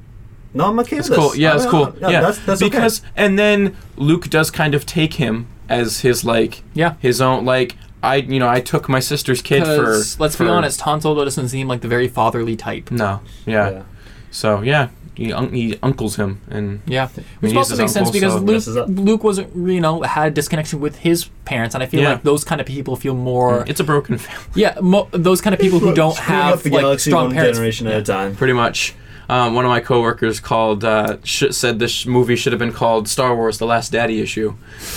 [0.52, 1.28] no, I'm okay That's with cool.
[1.30, 1.38] this.
[1.38, 1.94] Yeah, I- that's I- cool.
[2.00, 2.68] Yeah, that's that's okay.
[2.70, 6.94] because and then Luke does kind of take him as his like Yeah.
[6.98, 10.46] his own like I you know I took my sister's kid for 'Cause, let's be
[10.46, 12.90] honest, Han Solo doesn't seem like the very fatherly type.
[12.90, 13.70] No, yeah.
[13.70, 13.82] Yeah.
[14.30, 17.08] So yeah, he un- he uncles him and Yeah,
[17.40, 18.32] which also his makes sense because
[18.64, 18.88] so- Luke.
[18.88, 22.10] Luke wasn't you know had a disconnection with his parents, and I feel Yeah.
[22.12, 25.40] like those kind of people feel more mm, it's a broken family yeah mo- those
[25.40, 27.58] kind of people who don't Screwing up have the like galaxy strong one parents.
[27.58, 28.36] generation at a time.
[28.36, 28.94] pretty much.
[29.30, 33.08] Um, one of my coworkers called uh, sh- said this movie should have been called
[33.08, 34.54] Star Wars: The Last Daddy Issue.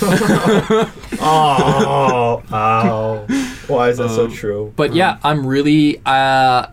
[1.26, 3.26] Oh, ow!
[3.68, 4.72] Why is that so Um, true?
[4.76, 6.66] But yeah, I'm really uh,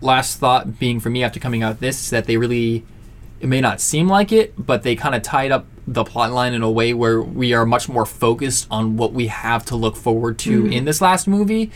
[0.00, 2.84] last thought being for me after coming out this is that they really
[3.40, 6.52] it may not seem like it, but they kind of tied up the plot line
[6.54, 9.96] in a way where we are much more focused on what we have to look
[9.96, 10.72] forward to Mm-hmm.
[10.72, 11.70] in this last movie.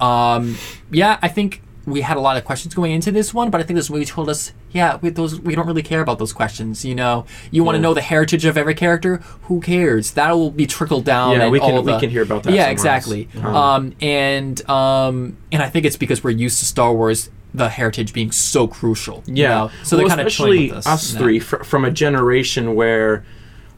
[0.00, 0.56] Um,
[0.90, 3.64] yeah, I think we had a lot of questions going into this one, but I
[3.64, 6.84] think this movie told us, yeah, we, those we don't really care about those questions.
[6.84, 9.16] You know, you want to know the heritage of every character.
[9.42, 10.12] Who cares?
[10.12, 11.32] That will be trickled down.
[11.32, 13.28] Yeah, and we can- all we the- can hear about that Yeah, exactly.
[13.34, 13.44] else.
[13.44, 18.12] Um, and um, and I think it's because we're used to Star Wars, the heritage
[18.12, 19.22] being so crucial.
[19.26, 19.48] you Yeah.
[19.48, 19.70] know?
[19.84, 20.86] So well, they're kind of especially us.
[20.86, 23.24] us three fr- from a generation where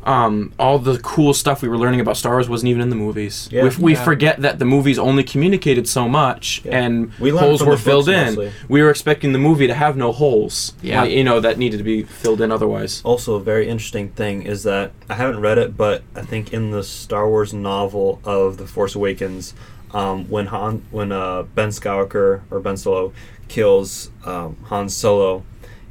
[0.06, 2.96] um, all the cool stuff we were learning about Star Wars wasn't even in the
[2.96, 3.48] movies.
[3.50, 3.64] Yeah.
[3.64, 4.04] We, we Yeah.
[4.04, 6.78] forget that the movies only communicated so much, Yeah.
[6.78, 8.26] and We holes were filled in.
[8.36, 8.52] mostly.
[8.68, 10.72] We were expecting the movie to have no holes.
[10.80, 11.02] Yeah.
[11.02, 13.02] like, you know that needed to be filled in otherwise.
[13.04, 16.70] Also, a very interesting thing is that I haven't read it, but I think in
[16.70, 19.54] the Star Wars novel of The Force Awakens,
[19.92, 23.12] um, when Han, when uh, Ben Skywalker or Ben Solo
[23.48, 25.42] kills um, Han Solo,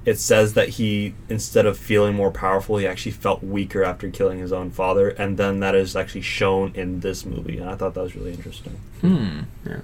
[0.06, 4.40] it says that he instead of feeling more powerful, he actually felt weaker after killing
[4.40, 7.94] his own father, and then that is actually shown in this movie, and I thought
[7.96, 8.80] that was really interesting.
[9.02, 9.40] Hmm.
[9.66, 9.80] Yeah.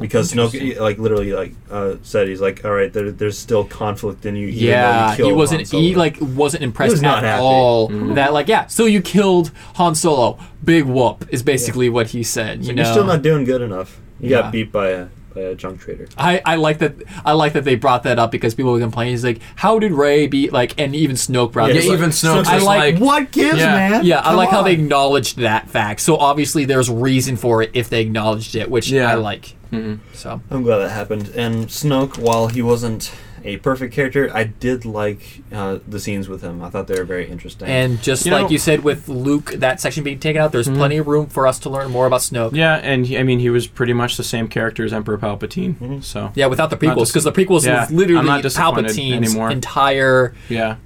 [0.00, 4.24] Because Snoke, like literally, like uh, said, he's like, "All right, there, there's still conflict
[4.24, 5.68] in you." even though you Yeah, he killed wasn't.
[5.70, 7.42] He like wasn't impressed was not at happy.
[7.42, 7.90] all.
[7.90, 8.14] Mhm.
[8.14, 8.66] That like yeah.
[8.68, 10.38] So you killed Han Solo.
[10.64, 12.60] Big whoop is basically what he said.
[12.60, 12.82] You So know.
[12.84, 14.00] you're still not doing good enough.
[14.18, 14.40] You Yeah.
[14.42, 16.08] got beat by a by a junk trader.
[16.16, 19.12] I, I like that I like that they brought that up because people were complaining.
[19.12, 20.78] He's like, how did Rey be like?
[20.80, 21.98] And even Snoke brought Yeah, this Yeah, up.
[21.98, 23.74] even Snoke's I like- like, What gives, Yeah.
[23.74, 24.04] man?
[24.04, 26.00] Yeah, I Come like how they acknowledged that fact.
[26.00, 29.10] So obviously there's reason for it if they acknowledged it, which Yeah.
[29.10, 29.54] I like.
[29.72, 29.98] Mhm.
[30.12, 31.30] So I'm glad that happened.
[31.34, 33.10] And Snoke, while he wasn't
[33.44, 36.62] a perfect character, I did like uh, the scenes with him.
[36.62, 37.68] I thought they were very interesting.
[37.68, 40.68] and just You like know- you said with Luke, that section being taken out, there's
[40.68, 40.76] Mhm.
[40.76, 42.54] plenty of room for us to learn more about Snoke.
[42.54, 45.74] Yeah, and he, I mean he was pretty much the same character as Emperor Palpatine.
[45.76, 46.04] Mhm.
[46.04, 49.50] So Yeah, without the prequels, because the prequels Yeah, was literally not Palpatine's anymore.
[49.50, 50.76] entire yeah,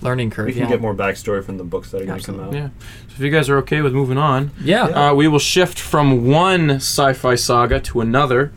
[0.00, 0.46] learning curve.
[0.46, 0.68] we can yeah.
[0.68, 2.52] get more backstory from the books that are going to come out.
[2.52, 2.68] Yeah.
[3.08, 4.88] So if you guys are okay with moving on, Yeah.
[4.88, 5.10] Yeah.
[5.10, 8.52] Uh, we will shift from one sci-fi saga to another.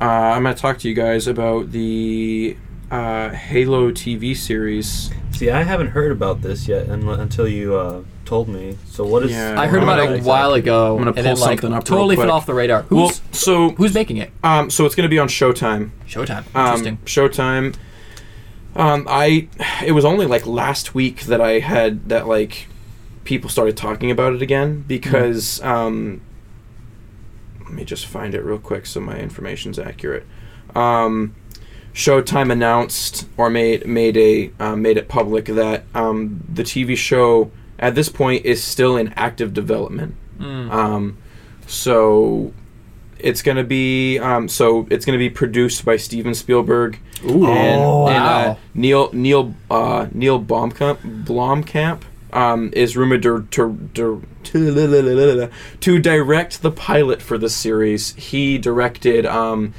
[0.00, 2.56] Uh, I'm going to talk to you guys about the
[2.92, 5.10] uh, Halo TV series.
[5.30, 8.76] See, I haven't heard about this yet un- until you uh, told me.
[8.86, 9.30] So what is?
[9.30, 9.58] Yeah.
[9.58, 10.92] I heard about it a while ago.
[10.92, 12.82] I'm gonna and pull then, like, something up Totally fell off the radar.
[12.82, 14.30] Who's Well, so who's making it?
[14.44, 15.90] um, so it's going to be on Showtime.
[16.06, 16.44] Showtime.
[16.54, 16.98] Um, Interesting.
[17.06, 17.76] Showtime.
[18.76, 19.48] Um, I
[19.84, 22.68] it was only like last week that I had that like
[23.24, 26.20] people started talking about it again because um,
[27.60, 30.26] let me just find it real quick so my information's accurate.
[30.74, 31.34] Um,
[31.94, 37.50] Showtime announced or made made a uh, made it public that um, the TV show
[37.78, 40.14] at this point is still in active development.
[40.38, 40.70] Mm.
[40.70, 41.18] Um,
[41.66, 42.52] so
[43.18, 47.46] it's gonna be um, so it's gonna be produced by Steven Spielberg Ooh.
[47.46, 48.50] and, Oh, and, wow.
[48.52, 55.98] uh, Neil Neil uh, Neil Blomkamp Blomkamp um, is rumored to to, to to to
[55.98, 58.14] direct the pilot for this series.
[58.14, 59.74] He directed um,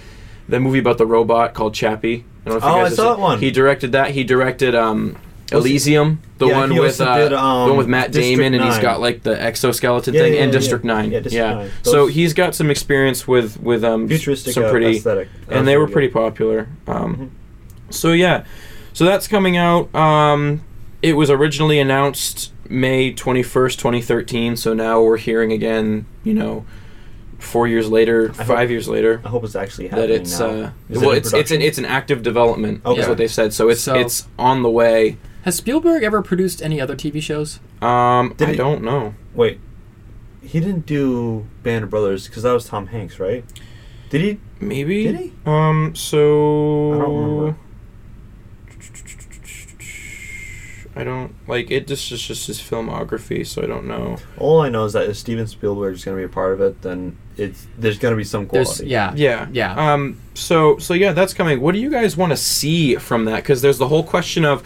[0.49, 2.25] the movie about the robot called Chappie.
[2.45, 3.39] I don't know if you Oh, guys I saw that one.
[3.39, 4.11] He directed that.
[4.11, 5.15] He directed um,
[5.51, 8.63] Elysium, the Yeah, one with uh, did, the um, one with Matt District Damon, and
[8.63, 10.51] he's got like the exoskeleton Yeah, thing, yeah, and.
[10.51, 11.11] District Nine.
[11.11, 11.71] Yeah, District 9.
[11.83, 15.29] So he's got some experience with with um, futuristic some uh, pretty aesthetic.
[15.47, 16.67] That and they were pretty popular.
[16.87, 17.29] Um, Mhm.
[17.93, 18.43] So yeah,
[18.93, 19.93] so that's coming out.
[19.95, 20.61] Um,
[21.01, 24.55] it was originally announced May twenty first, twenty thirteen.
[24.57, 26.05] So now we're hearing again.
[26.23, 26.65] You know,
[27.43, 30.39] four years later, I five hope- years later, I hope it's actually that happening it's
[30.39, 30.45] now.
[30.45, 32.81] uh, Is it well, it's it's an it's an active development.
[32.85, 33.01] Okay.
[33.01, 33.53] Is what they said.
[33.53, 35.17] So it's So- it's on the way.
[35.43, 37.59] Has Spielberg ever produced any other TV shows?
[37.81, 39.13] Um, Did I he- don't know.
[39.35, 39.59] Wait,
[40.41, 43.43] he didn't do Band of Brothers because that was Tom Hanks, right?
[44.09, 44.39] Did he?
[44.59, 45.03] Maybe.
[45.03, 45.33] Did he?
[45.45, 45.93] Um.
[45.95, 46.93] So.
[46.93, 47.55] I don't remember.
[50.95, 51.87] I don't like it.
[51.87, 54.17] Just is just his filmography, so I don't know.
[54.37, 56.61] All I know is that if Steven Spielberg is going to be a part of
[56.61, 58.87] it, then it's there's going to be some There's quality.
[58.89, 59.13] yeah.
[59.15, 59.47] Yeah.
[59.51, 59.93] Yeah.
[59.93, 60.19] Um.
[60.35, 61.61] So so yeah, that's coming.
[61.61, 63.37] What do you guys want to see from that?
[63.37, 64.63] Because there's the whole question of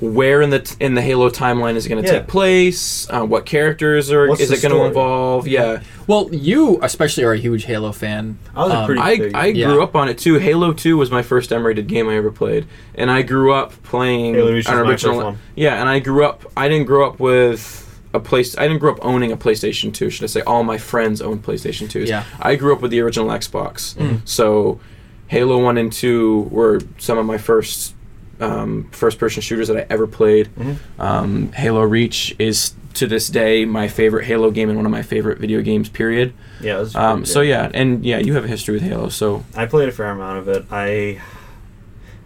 [0.00, 2.18] where in the t- in the Halo timeline is it going to Yeah.
[2.18, 3.08] take place?
[3.08, 5.46] Uh, what characters are What's is it going to involve?
[5.46, 5.80] Yeah.
[6.08, 8.36] Well, you especially are a huge Halo fan.
[8.56, 9.66] I was a Um, pretty- I big- I yeah.
[9.68, 10.38] grew up on it too.
[10.40, 14.34] Halo Two was my first M-rated game I ever played, and I grew up playing
[14.34, 15.14] Halo an was my original.
[15.14, 15.38] first one.
[15.54, 16.50] Yeah, and I grew up.
[16.56, 18.56] I didn't grow up with a place.
[18.58, 20.10] I didn't grow up owning a PlayStation Two.
[20.10, 20.40] Should I say?
[20.42, 22.08] All my friends owned PlayStation Twos.
[22.08, 22.24] Yeah.
[22.40, 23.94] I grew up with the original Xbox.
[23.94, 24.26] Mm.
[24.28, 24.80] So,
[25.28, 27.94] Halo One and Two were some of my first
[28.40, 30.48] um, first-person shooters that I ever played.
[30.56, 30.76] Mhm.
[30.98, 35.02] Um, Halo Reach is to this day my favorite Halo game and one of my
[35.02, 35.88] favorite video games.
[35.88, 36.32] Period.
[36.60, 36.84] Yeah.
[36.94, 39.08] Um, so yeah, and yeah, you have a history with Halo.
[39.08, 40.64] So I played a fair amount of it.
[40.70, 41.20] I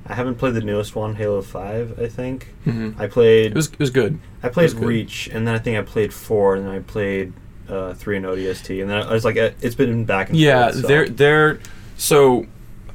[0.09, 1.99] I haven't played the newest one, Halo Five.
[2.01, 3.47] I think hmm I played.
[3.53, 4.19] It was it was good.
[4.43, 4.85] I played good.
[4.85, 7.33] Reach, and then I think I played four, and then I played
[7.69, 10.65] uh, three and ODST, and then I was like, uh, it's been back and Yeah,
[10.71, 10.83] forth.
[10.83, 11.59] so- they're they're
[11.97, 12.47] so.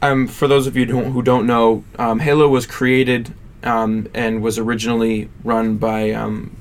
[0.03, 3.31] Um, for those of you who don't, who don't know, um, Halo was created
[3.63, 6.55] um, and was originally run by um,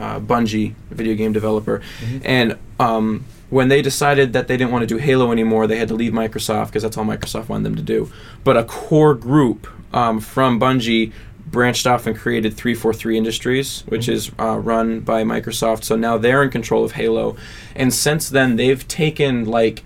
[0.00, 2.22] uh, Bungie, a video game developer, Mhm.
[2.24, 5.88] and um, when they decided that they didn't want to do Halo anymore, they had
[5.88, 8.10] to leave Microsoft because that's all Microsoft wanted them to do.
[8.44, 11.12] But a core group um, from Bungie
[11.46, 14.12] branched off and created 343 Industries, which Mhm.
[14.12, 15.82] is uh, run by Microsoft.
[15.84, 17.36] So now they're in control of Halo,
[17.74, 19.82] and since then they've taken like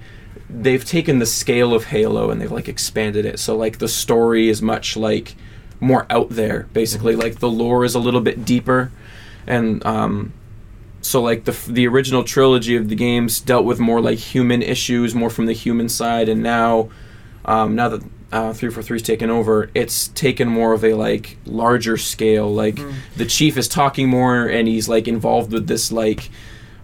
[0.50, 3.38] they've taken the scale of Halo and they've like expanded it.
[3.38, 5.34] So like the story is much like
[5.80, 7.14] more out there, basically.
[7.16, 8.90] Like the lore is a little bit deeper,
[9.46, 10.32] and um,
[11.02, 15.14] so like the the original trilogy of the games dealt with more like human issues,
[15.14, 16.88] more from the human side, and now
[17.44, 22.50] um, now that uh, 343's taken over, it's taken more of a like larger scale.
[22.52, 22.78] Like
[23.16, 26.30] the chief is talking more, and he's like involved with this like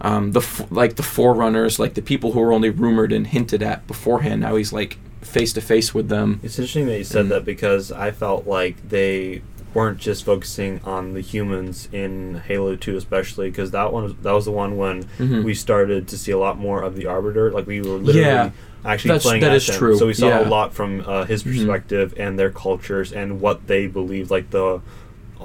[0.00, 3.62] um, the f- like the forerunners, like the people who were only rumored and hinted
[3.62, 4.42] at beforehand.
[4.42, 6.40] Now he's like face to face with them.
[6.42, 7.28] It's interesting that you said Mm.
[7.30, 9.42] that because I felt like they
[9.78, 14.32] weren't just focusing on the humans in Halo 2 especially because that one was, that
[14.32, 15.44] was the one when Mhm.
[15.44, 18.50] we started to see a lot more of the Arbiter like we were literally Yeah.
[18.84, 19.76] actually That's- playing that is him.
[19.76, 20.46] true, so we saw yeah.
[20.46, 21.52] a lot from uh, his Mhm.
[21.54, 24.80] perspective and their cultures and what they believed like the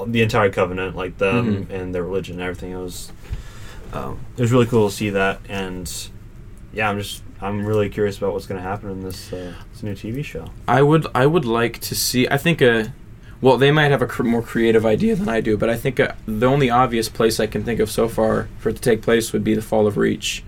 [0.07, 1.69] the entire covenant like them Mhm.
[1.77, 3.11] and their religion and everything it was
[3.93, 6.09] um, it was really cool to see that and
[6.73, 9.83] yeah I'm just I'm really curious about what's going to happen in this uh, this
[9.83, 12.27] new TV show I would I would like to see.
[12.35, 12.93] I think a
[13.43, 15.99] well, they might have a cr- more creative idea than I do, but I think
[15.99, 19.01] uh the only obvious place I can think of so far for it to take
[19.01, 20.43] place would be the Fall of Reach,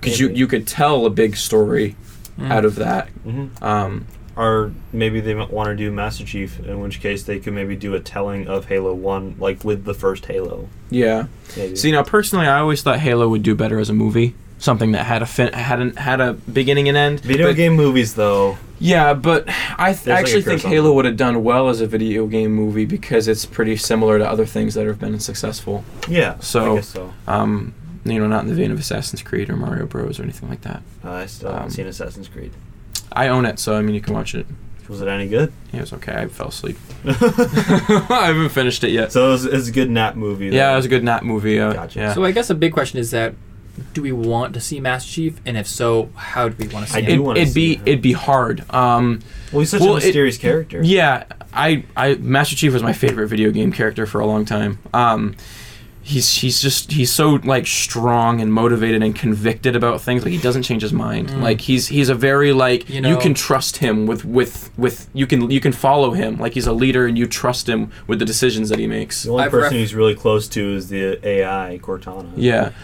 [0.00, 1.94] because you you could tell a big story
[2.38, 2.52] Mm.
[2.52, 3.08] out of that.
[3.26, 3.64] mm-hmm.
[3.64, 4.06] Um,
[4.36, 7.74] Or maybe they might want to do Master Chief, in which case they could maybe
[7.74, 10.68] do a telling of Halo One, like with the first Halo.
[10.88, 11.26] yeah.
[11.56, 11.74] Maybe.
[11.74, 15.06] See, now personally, I always thought Halo would do better as a movie, something that
[15.06, 17.20] had a fin- had an, had a beginning and end.
[17.20, 18.58] video but- game movies, though.
[18.80, 21.86] Yeah, but I th- There's like actually think Halo would have done well as a
[21.86, 25.82] video game movie because it's pretty similar to other things that have been successful.
[26.08, 26.38] Yeah.
[26.38, 27.12] So- I guess so.
[27.26, 30.48] Um, you know, not in the vein of Assassin's Creed or Mario Bros or anything
[30.48, 30.82] like that.
[31.04, 32.52] Uh, I still haven't um, seen Assassin's Creed.
[33.12, 34.46] I own it, so I mean, you can watch it.
[34.88, 35.52] Was it any good?
[35.72, 36.14] Yeah, it was okay.
[36.14, 36.78] I fell asleep.
[37.04, 39.14] I haven't finished it yet.
[39.14, 40.46] it was, it was a good nap movie.
[40.46, 41.58] yeah, it was a good nap movie.
[41.60, 41.98] Uh, Gotcha.
[41.98, 42.14] Yeah.
[42.14, 43.34] So I guess a big question is that
[43.94, 46.92] do we want to see Master Chief, and if so, how do we want to
[46.92, 47.06] see I him?
[47.06, 47.82] do it, wanna it'd see be him.
[47.86, 48.64] it'd be hard.
[48.74, 49.20] Um,
[49.52, 50.80] Well, he's such Well, a it- mysterious character.
[50.84, 54.78] Yeah, I, I Master Chief was my favorite video game character for a long time.
[54.92, 55.34] Um,
[56.02, 60.22] he's he's just he's so like strong and motivated and convicted about things.
[60.22, 61.28] Like he doesn't change his mind.
[61.28, 61.42] Mm.
[61.42, 65.26] Like he's he's a very like You you, can trust him with with with you
[65.26, 66.38] can you can follow him.
[66.38, 69.24] Like he's a leader and you trust him with the decisions that he makes.
[69.24, 72.30] The only I've person ref- he's really close to is the AI Cortana.
[72.36, 72.74] Yeah, B-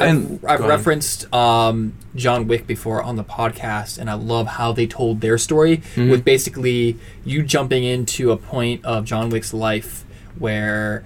[0.00, 4.72] and I've, I've referenced um, John Wick before on the podcast, and I love how
[4.72, 6.10] they told their story Mhm.
[6.10, 10.04] with basically you jumping into a point of John Wick's life
[10.38, 11.04] where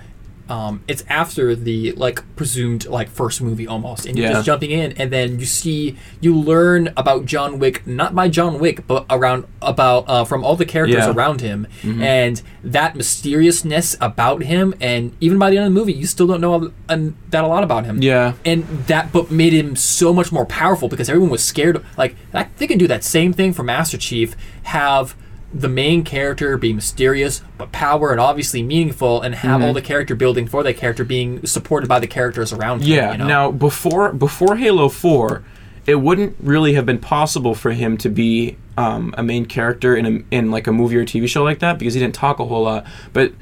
[0.48, 4.32] um, it's after the like presumed like first movie almost, and you're Yeah.
[4.34, 8.58] just jumping in, and then you see you learn about John Wick not by John
[8.58, 11.12] Wick, but around about uh, from all the characters Yeah.
[11.12, 12.02] around him, Mhm.
[12.02, 16.26] and that mysteriousness about him, and even by the end of the movie, you still
[16.26, 20.12] don't know um, that a lot about him Yeah, and that but made him so
[20.14, 23.52] much more powerful because everyone was scared like that, they can do that same thing
[23.52, 24.34] for master chief
[24.64, 25.14] have
[25.52, 30.14] the main character be mysterious but power and obviously meaningful and have all the character
[30.14, 33.12] building for that character being supported by the characters around him Yeah.
[33.12, 33.26] you know?
[33.26, 35.42] Now before before Halo Four,
[35.86, 40.04] it wouldn't really have been possible for him to be um, a main character in
[40.06, 42.44] a, in like a movie or TV show like that because he didn't talk a
[42.44, 42.84] whole lot.
[43.14, 43.32] But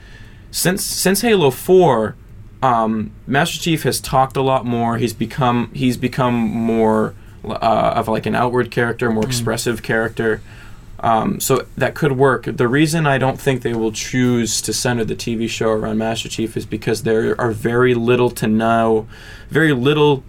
[0.52, 2.14] since since Halo Four,
[2.62, 4.96] um, Master Chief has talked a lot more.
[4.96, 10.40] He's become he's become more uh, of like an outward character, more expressive character.
[11.00, 12.44] Um, so that could work.
[12.44, 16.28] The reason I don't think they will choose to center the TV show around Master
[16.28, 19.06] Chief is because there are very little to no,
[19.50, 20.24] very little,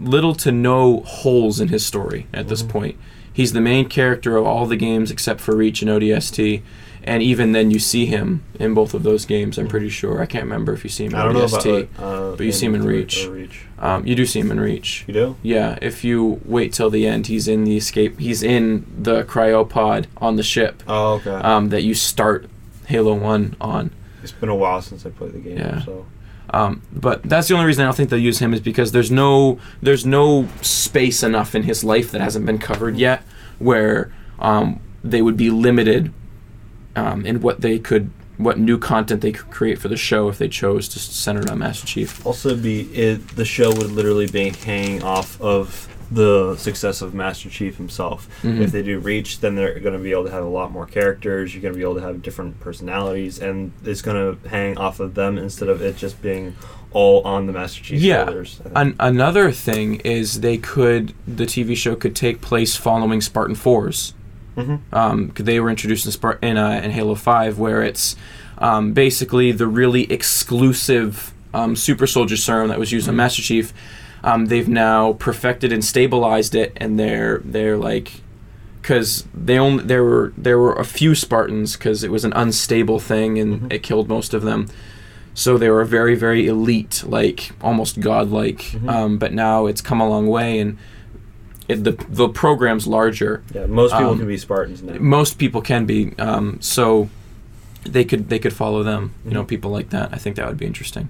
[0.00, 2.98] little to no holes in his story at this point.
[3.32, 6.62] He's the main character of all the games except for Reach and ODST,
[7.04, 9.58] and even then you see him in both of those games.
[9.58, 10.20] I'm pretty sure.
[10.22, 11.66] I can't remember if you see him in I don't know about.
[11.98, 13.26] Uh, but you see him in Reach.
[13.26, 13.66] or Reach.
[13.78, 15.04] um, you do see him in Reach.
[15.06, 15.36] You do?
[15.42, 18.18] Yeah, if you wait till the end, he's in the escape.
[18.18, 21.30] He's in the cryopod on the ship Oh, okay.
[21.30, 22.48] um, that you start
[22.86, 23.90] Halo One on.
[24.22, 25.84] it's been a while since I played the game, Yeah.
[25.84, 26.06] so
[26.50, 29.10] Um, but that's the only reason I don't think they'll use him is because there's
[29.10, 33.22] no there's no space enough in his life that hasn't been covered yet,
[33.58, 36.12] where um, they would be limited
[36.96, 40.38] um, and what they could, what new content they could create for the show if
[40.38, 42.24] they chose to center it on Master Chief.
[42.26, 47.48] Also, be it the show would literally be hanging off of the success of Master
[47.48, 48.28] Chief himself.
[48.42, 48.60] Mhm.
[48.60, 50.86] If they do Reach, then they're going to be able to have a lot more
[50.86, 51.54] characters.
[51.54, 55.00] You're going to be able to have different personalities, and it's going to hang off
[55.00, 56.54] of them instead of it just being
[56.92, 58.24] all on the Master Chief Yeah.
[58.26, 58.60] shoulders.
[58.76, 64.12] An- another thing is they could the TV show could take place following Spartan Fours.
[64.56, 64.78] Mhm.
[64.92, 68.16] Um, they were introduced in, in, uh, in Halo Five, where it's
[68.58, 73.72] um, basically the really exclusive um, super soldier serum that was used on Master Chief.
[74.22, 78.20] Um, they've now perfected and stabilized it, and they're they're like
[78.80, 82.98] because they only there were there were a few Spartans because it was an unstable
[83.00, 83.72] thing and Mhm.
[83.72, 84.66] it killed most of them.
[85.34, 88.58] So they were very very elite, like almost godlike.
[88.72, 88.88] Mhm.
[88.88, 90.76] Um, but now it's come a long way, and
[91.68, 93.42] it, the the program's larger.
[93.54, 94.94] yeah, most people um, can be Spartans now.
[94.98, 96.12] Most people can be.
[96.18, 97.08] Um, so
[97.84, 99.14] they could they could follow them.
[99.24, 99.48] You know, Mhm.
[99.48, 100.10] people like that.
[100.12, 101.08] I think that would be interesting.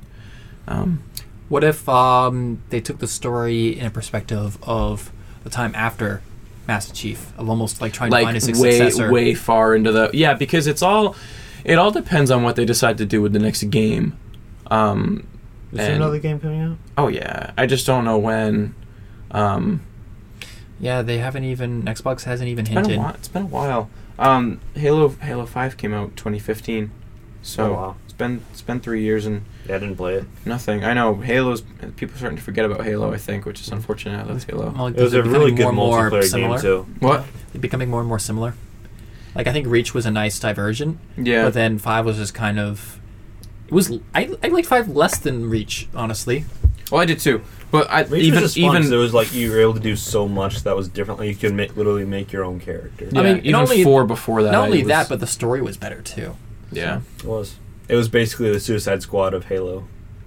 [0.69, 1.03] Um,
[1.49, 5.13] What if um, they took the story in a perspective of
[5.45, 6.23] the time after
[6.67, 9.13] Master Chief, of almost like trying to find his way successor?
[9.13, 11.15] way far into the yeah because it's all
[11.65, 14.17] it all depends on what they decide to do with the next game
[14.71, 15.27] um
[15.73, 16.77] Is there another game coming out?
[16.97, 18.75] oh yeah i just don't know when
[19.33, 19.81] um
[20.85, 22.99] Yeah, they haven't even Xbox hasn't even it's been a hinted.
[22.99, 26.91] while it's been a while um halo halo 5 came out 2015
[27.43, 27.97] so Oh, wow.
[28.05, 30.25] it's been it's been three years and Yeah, I didn't play it.
[30.47, 31.63] nothing i know halo's
[31.97, 34.71] people are starting to forget about halo i think which is unfortunate i love halo
[34.71, 36.59] Well, It was a really good more more multiplayer similar.
[36.59, 36.87] game too.
[37.01, 38.55] what They're becoming more and more similar.
[39.35, 42.61] Like I think Reach was a nice diversion, yeah but then Five was just kind
[42.61, 43.01] of.
[43.67, 46.45] It was I I liked Five less than Reach, honestly.
[46.93, 47.43] well i did too
[47.75, 49.75] but i Reach even was just fun 'cause even it was like you were able
[49.75, 51.21] to do so much that was different.
[51.21, 53.09] Like you could make, literally make your own character.
[53.11, 55.21] yeah, I mean, even not only- four before that Not I only was- that, but
[55.21, 56.37] the story was better too.
[56.73, 57.57] yeah It was.
[57.89, 59.85] It was basically the Suicide Squad of Halo.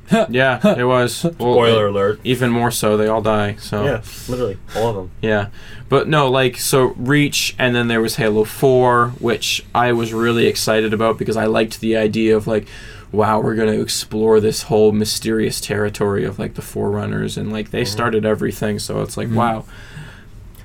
[0.29, 1.23] Yeah, it was.
[1.23, 2.19] Well, Spoiler it- alert.
[2.23, 3.55] Even more so, they all die.
[3.59, 5.11] So Yeah, literally all of them.
[5.21, 5.47] yeah.
[5.89, 10.45] but no, like so Reach, and then there was Halo Four, which I was really
[10.47, 12.67] excited about because I liked the idea of like,
[13.11, 17.83] wow, we're gonna explore this whole mysterious territory of like the Forerunners, and like they
[17.83, 17.87] Mhm.
[17.87, 18.79] started everything.
[18.79, 19.35] So it's like Mhm.
[19.35, 19.65] wow,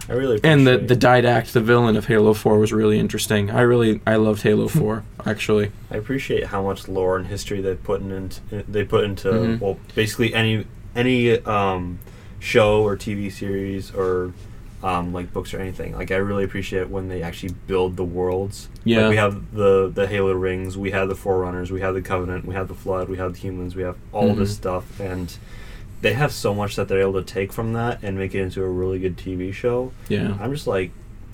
[0.08, 3.50] I really and the the Didact, the villain of Halo Four, was really interesting.
[3.50, 5.70] I really I loved Halo Four actually.
[5.90, 9.60] I appreciate how much lore and history they put in, into they put into Mhm.
[9.60, 10.66] well basically any
[10.96, 11.98] any um,
[12.40, 14.32] show or TV series or
[14.82, 15.94] um, like books or anything.
[15.96, 18.68] Like I really appreciate when they actually build the worlds.
[18.84, 19.02] Yeah.
[19.02, 22.44] Like we have the the Halo rings, we have the Forerunners, we have the Covenant,
[22.44, 24.56] we have the Flood, we have the humans, we have all this Mhm.
[24.56, 25.36] stuff, and
[26.00, 28.62] they have so much that they're able to take from that and make it into
[28.64, 29.92] a really good TV show.
[30.08, 30.36] Yeah.
[30.40, 30.90] I'm just like,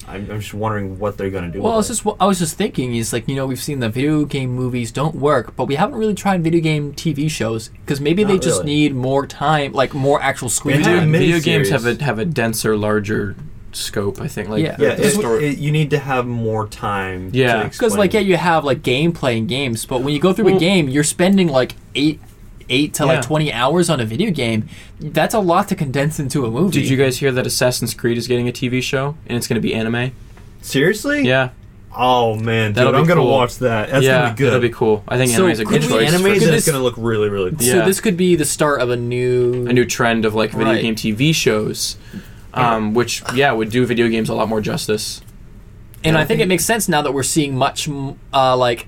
[0.09, 1.61] I'm, I'm just wondering what they're gonna do.
[1.63, 1.95] Well, I was it.
[2.03, 4.91] just I was just thinking is like you know we've seen the video game movies
[4.91, 8.61] don't work, but we haven't really tried video game TV shows because maybe they just
[8.61, 8.75] really.
[8.75, 11.13] need more time, like more actual screen They Video, have time.
[11.13, 13.37] video games have a have a denser, larger
[13.73, 14.21] scope.
[14.21, 14.49] I think.
[14.49, 14.77] Like Yeah.
[14.79, 17.31] Yeah, it, story- it- you need to have more time.
[17.33, 17.65] Yeah.
[17.65, 20.57] Because, Because like yeah, you have like gameplay in games, but when you go through
[20.57, 22.21] a game, you're spending like eight
[22.69, 23.13] eight to Yeah.
[23.15, 24.69] like twenty hours on a video game.
[25.01, 26.81] That's a lot to condense into a movie.
[26.81, 29.57] Did you guys hear that Assassin's Creed is getting a TV show and it's going
[29.57, 30.13] to be anime?
[30.61, 31.23] seriously?
[31.27, 31.51] Yeah,
[31.97, 33.89] Oh man, dude, I'm gonna watch that.
[33.91, 34.47] That's yeah, gonna be good.
[34.49, 35.03] that'll be cool.
[35.09, 36.09] I think So anime is a could good we choice.
[36.13, 37.61] Anime for- is this- gonna look really, really cool.
[37.61, 37.85] So Yeah.
[37.87, 40.83] this could be the start of a new a new trend of like video Right.
[40.83, 41.97] game TV shows,
[42.55, 45.23] um, which yeah would do video games a lot more justice.
[46.05, 47.89] And Yeah, I I think think- it makes sense now that we're seeing much,
[48.33, 48.87] uh, like,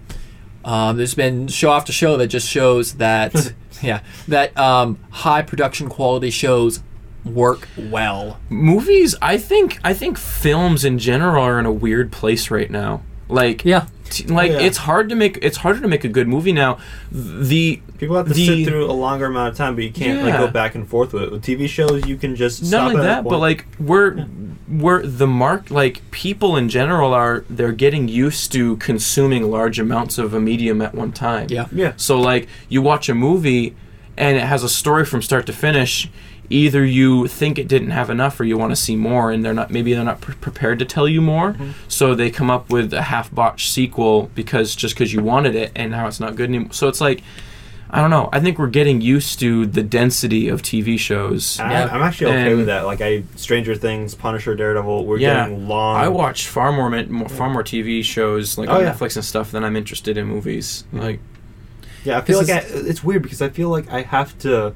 [0.64, 5.88] um, there's been show after show that just shows that, yeah, that um, high production
[5.88, 6.82] quality shows
[7.24, 8.38] work well.
[8.48, 13.02] Movies, I think, I think films in general are in a weird place right now.
[13.28, 14.66] Like Yeah, t- oh, like Oh, yeah.
[14.66, 16.78] it's hard to make it's harder to make a good movie now.
[17.12, 20.22] The People have to The- sit through a longer amount of time, but you can't
[20.24, 21.32] like go back and forth with it.
[21.32, 24.26] With TV shows, you can just not stop only at that, but like we're
[24.68, 30.16] we're the mark like people in general are they're getting used to consuming large amounts
[30.16, 31.48] of a medium at one time.
[31.50, 31.66] yeah.
[31.72, 33.74] yeah, So like you watch a movie
[34.16, 36.08] and it has a story from start to finish.
[36.52, 39.54] Either you think it didn't have enough, or you want to see more, and they're
[39.54, 39.70] not.
[39.70, 41.70] Maybe they're not pre- prepared to tell you more, mm-hmm.
[41.86, 45.92] so they come up with a half-botched sequel because just because you wanted it, and
[45.92, 46.72] now it's not good anymore.
[46.72, 47.22] So it's like,
[47.92, 48.28] I don't know.
[48.32, 51.58] I think we're getting used to the density of TV shows.
[51.58, 51.84] And Yeah.
[51.86, 52.82] I, I'm actually okay And- with that.
[52.82, 55.48] Like I, Stranger Things, Punisher, Daredevil, we're Yeah.
[55.48, 55.96] getting long.
[55.96, 58.92] I watch far more, more far more TV shows like Oh, on yeah.
[58.92, 60.84] Netflix and stuff than I'm interested in movies.
[60.92, 61.18] Like,
[62.04, 64.72] Yeah, I feel This like I, it's weird because I feel like I have to.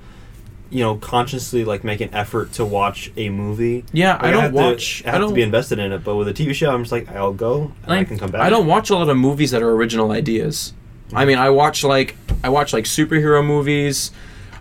[0.74, 3.84] You know, consciously like make an effort to watch a movie.
[3.92, 5.92] Yeah, Like, I don't have to- watch- I I have don't- to be invested in
[5.92, 6.02] it.
[6.02, 8.30] But with a TV show, I'm just like, I'll go and I, I- can come
[8.30, 8.40] back.
[8.40, 10.72] I don't watch a lot of movies that are original ideas.
[11.14, 14.10] I mean, I watch like I watch like superhero movies.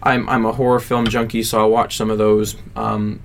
[0.04, 2.58] I'm I'm a horror film junkie, so I watch some of those.
[2.76, 3.20] Um,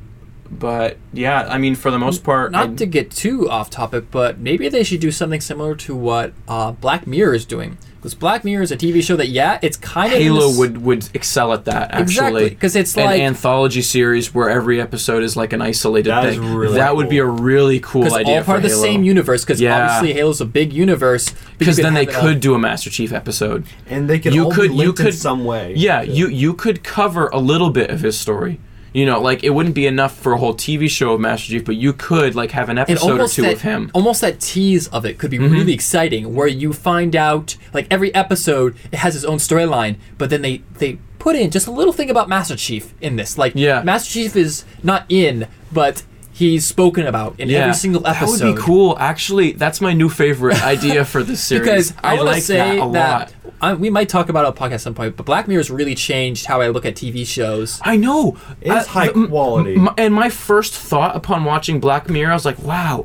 [0.51, 4.11] but yeah, I mean, for the most part, I- Not to get too off topic,
[4.11, 7.77] but maybe they should do something similar to what uh, Black Mirror is doing.
[7.99, 10.85] Because Black Mirror is a TV show that, yeah, it's kind of Halo this- would
[10.85, 12.03] would excel at that actually.
[12.45, 16.27] Exactly, 'cause it's an like- anthology series where every episode is like an isolated That
[16.27, 16.55] is thing.
[16.55, 17.33] really that would be a cool.
[17.39, 18.83] really cool because idea all part for of the Halo.
[18.83, 19.45] same universe.
[19.45, 19.85] Because Yeah.
[19.97, 21.35] obviously Halo's a big universe.
[21.59, 23.65] Because then they it could all- do a Master Chief episode.
[23.91, 25.73] and they could you all could be you could in some way.
[25.77, 28.61] Yeah, to- you you could cover a little bit of his story.
[28.93, 31.65] You know, like it wouldn't be enough for a whole TV show of Master Chief,
[31.65, 33.91] but you could like have an episode or two that, of him.
[33.95, 35.53] almost that tease of it could be Mm-hmm.
[35.53, 40.31] really exciting, where you find out like every episode it has its own storyline, but
[40.31, 43.37] then they they put in just a little thing about Master Chief in this.
[43.37, 43.83] Like Yeah.
[43.83, 48.39] Master Chief is not in, but he's spoken about in every single episode.
[48.39, 48.97] That would be cool.
[48.99, 51.91] Actually, that's my new favorite idea for this series.
[51.91, 53.33] Because I, to like say that a that, lot.
[53.61, 55.71] I, we might talk about it on a podcast at some point, but Black Mirror's
[55.71, 57.81] really changed how I look at TV shows.
[57.85, 58.37] I know.
[58.61, 59.75] It's Uh, high the- m- quality.
[59.75, 63.05] m- and my first thought upon watching Black Mirror, I was like, wow.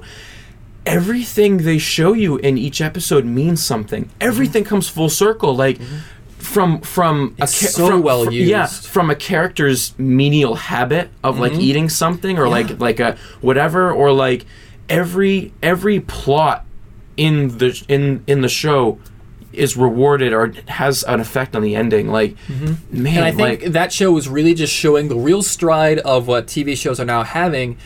[0.85, 4.09] Everything they show you in each episode means something.
[4.19, 5.55] Everything comes full circle.
[5.55, 5.79] Like
[6.37, 11.39] from from It's a so from, well fr- Yeah, from a character's menial habit of
[11.39, 14.45] like eating something or like like a whatever or like
[14.89, 16.65] every every plot
[17.15, 18.99] in the in in the show
[19.53, 22.07] is rewarded or has an effect on the ending.
[22.09, 25.99] Like man, And I think like that show was really just showing the real stride
[25.99, 27.77] of what TV shows are now having.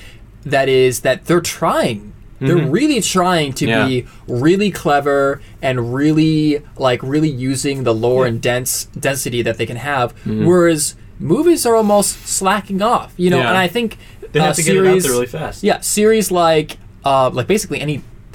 [0.45, 2.13] That is that they're trying.
[2.39, 3.69] They're really trying to Mm-hmm.
[3.71, 3.87] Yeah.
[3.87, 9.65] be really clever and really like really using the lore and dense density that they
[9.65, 10.15] can have.
[10.17, 10.45] Mm-hmm.
[10.45, 13.39] Whereas movies are almost slacking off, you know.
[13.39, 13.49] Yeah.
[13.49, 13.97] And I think
[14.33, 15.63] They have uh, to get it out there really fast.
[15.63, 17.79] Yeah, series like uh, like basically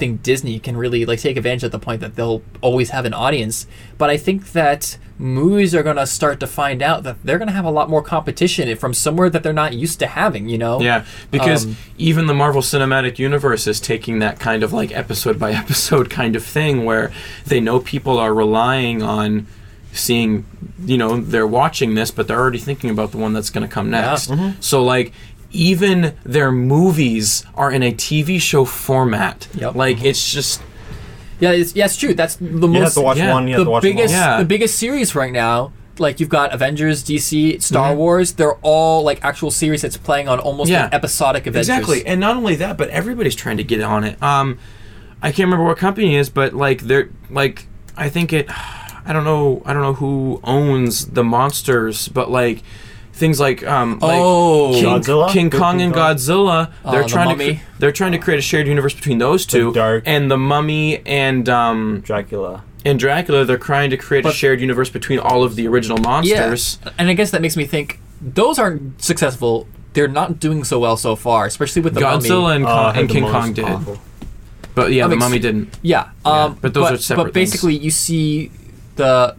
[0.03, 3.13] anything Disney can really like take advantage at the point that they'll always have an
[3.13, 3.67] audience.
[3.97, 7.65] But I think that movies are gonna start to find out that they're gonna have
[7.65, 10.49] a lot more competition from somewhere that they're not used to having.
[10.49, 10.81] You know?
[10.81, 15.39] Yeah, because Um, even the Marvel Cinematic Universe is taking that kind of like episode
[15.39, 17.11] by episode kind of thing where
[17.45, 19.47] they know people are relying on
[19.93, 20.43] seeing,
[20.83, 23.71] you know, they're watching this, but they're already thinking about the one that's going to
[23.71, 24.31] come next.
[24.31, 24.59] Mm-hmm.
[24.59, 25.13] So, like,
[25.53, 29.47] even their movies are in a TV show format.
[29.55, 29.75] Yep.
[29.75, 30.61] Like, it's just.
[31.39, 32.13] Yeah, it's, yeah, it's true.
[32.13, 33.47] That's the You most have to watch yeah, one.
[33.47, 34.21] You have the to watch biggest them.
[34.31, 34.37] Yeah.
[34.39, 35.73] the biggest series right now.
[35.99, 37.97] Like you've got Avengers, DC, Star Mm-hmm.
[37.99, 38.33] Wars.
[38.33, 40.83] They're all like actual series that's playing on almost Yeah.
[40.85, 41.69] like episodic Avengers.
[41.69, 44.21] Exactly, and not only that, but everybody's trying to get on it.
[44.23, 44.57] Um,
[45.21, 48.47] I can't remember what company it is, but like they're like I think it.
[49.05, 49.61] I don't know.
[49.65, 52.63] I don't know who owns the monsters, but like
[53.13, 54.71] things like um like Oh.
[54.73, 55.29] King, Godzilla?
[55.29, 56.15] King Kong and Kong?
[56.15, 56.69] Godzilla.
[56.83, 57.55] They're Uh, the trying to Mummy.
[57.55, 59.71] cre- they're trying to create a shared universe between those two.
[59.73, 62.63] Dark- and the Mummy and um Dracula.
[62.85, 63.45] and Dracula.
[63.45, 66.79] They're trying to create a shared universe between all of the original monsters.
[66.83, 69.67] Yeah, and I guess that makes me think those aren't successful.
[69.93, 72.55] They're not doing so well so far, especially with the Godzilla Mummy.
[72.55, 73.99] and, Uh, Kong, had and King Kong did, awful.
[74.73, 75.77] but yeah, That the makes- Mummy didn't.
[75.83, 77.51] Yeah, um, but those are separate But things.
[77.51, 78.49] basically, you see
[78.95, 79.35] the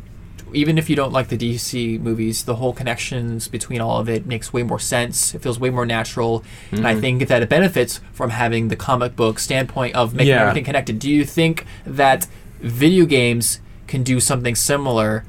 [0.54, 4.26] even if you don't like the DC movies, the whole connections between all of it
[4.26, 5.34] makes way more sense.
[5.34, 6.86] It feels way more natural, and Mm-hmm.
[6.86, 10.42] I think that it benefits from having the comic book standpoint of making Yeah.
[10.42, 10.98] everything connected.
[10.98, 12.26] Do you think that
[12.60, 15.24] video games can do something similar?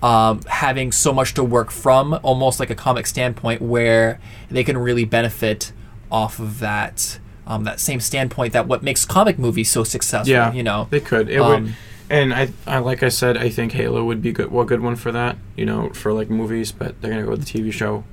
[0.00, 4.78] Um, having so much to work from, almost like a comic standpoint, where they can
[4.78, 5.72] really benefit
[6.10, 7.18] off of that
[7.48, 10.30] um, that same standpoint that what makes comic movies so successful.
[10.30, 11.28] Yeah, you know, they could.
[11.28, 11.74] It Um, would,
[12.10, 14.50] and I, I, like I said, I think Halo would be good.
[14.50, 15.36] Well, good one for that.
[15.56, 18.04] You know, for like movies, but they're gonna go with the TV show,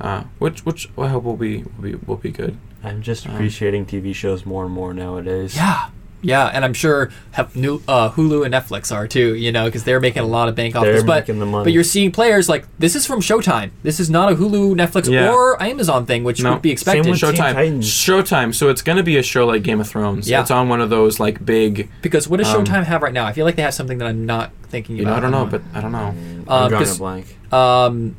[0.00, 2.58] uh, which which I hope will be will be will be good.
[2.82, 5.56] I'm just appreciating TV shows more and more nowadays.
[5.56, 5.88] Yeah,
[6.24, 9.34] yeah, and I'm sure have new uh, Hulu and Netflix are too.
[9.34, 11.02] You know, because they're making a lot of bank off They're this.
[11.04, 11.64] But making the money.
[11.64, 13.70] but you're seeing players like this is from Showtime.
[13.82, 15.30] This is not a Hulu, Netflix, Yeah.
[15.32, 17.06] or Amazon thing, which No, would be same expected.
[17.10, 18.54] with Showtime, Showtime.
[18.54, 20.28] So it's gonna be a show like Game of Thrones.
[20.28, 20.40] Yeah.
[20.40, 21.88] it's on one of those like big.
[22.02, 23.26] because what does Um, Showtime have right now?
[23.26, 25.18] I feel like they have something that I'm not thinking You know, about.
[25.18, 25.98] I don't know, but I don't know.
[25.98, 27.38] I'm Uh, drawing a 'cause- blank.
[27.52, 28.16] um,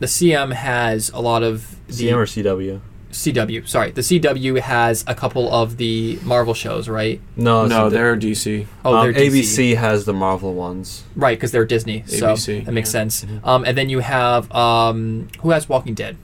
[0.00, 2.80] the CM has a lot of the CM or CW?
[3.10, 3.66] CW.
[3.66, 7.20] Sorry, the CW has a couple of the Marvel shows, right?
[7.36, 8.66] No, no, the- they're DC.
[8.84, 9.42] Oh, um, they're DC.
[9.42, 11.04] ABC has the Marvel ones.
[11.16, 12.92] Right, because they're Disney, so ABC, that makes yeah.
[12.92, 13.26] sense.
[13.44, 16.16] Um, and then you have um, who has Walking Dead?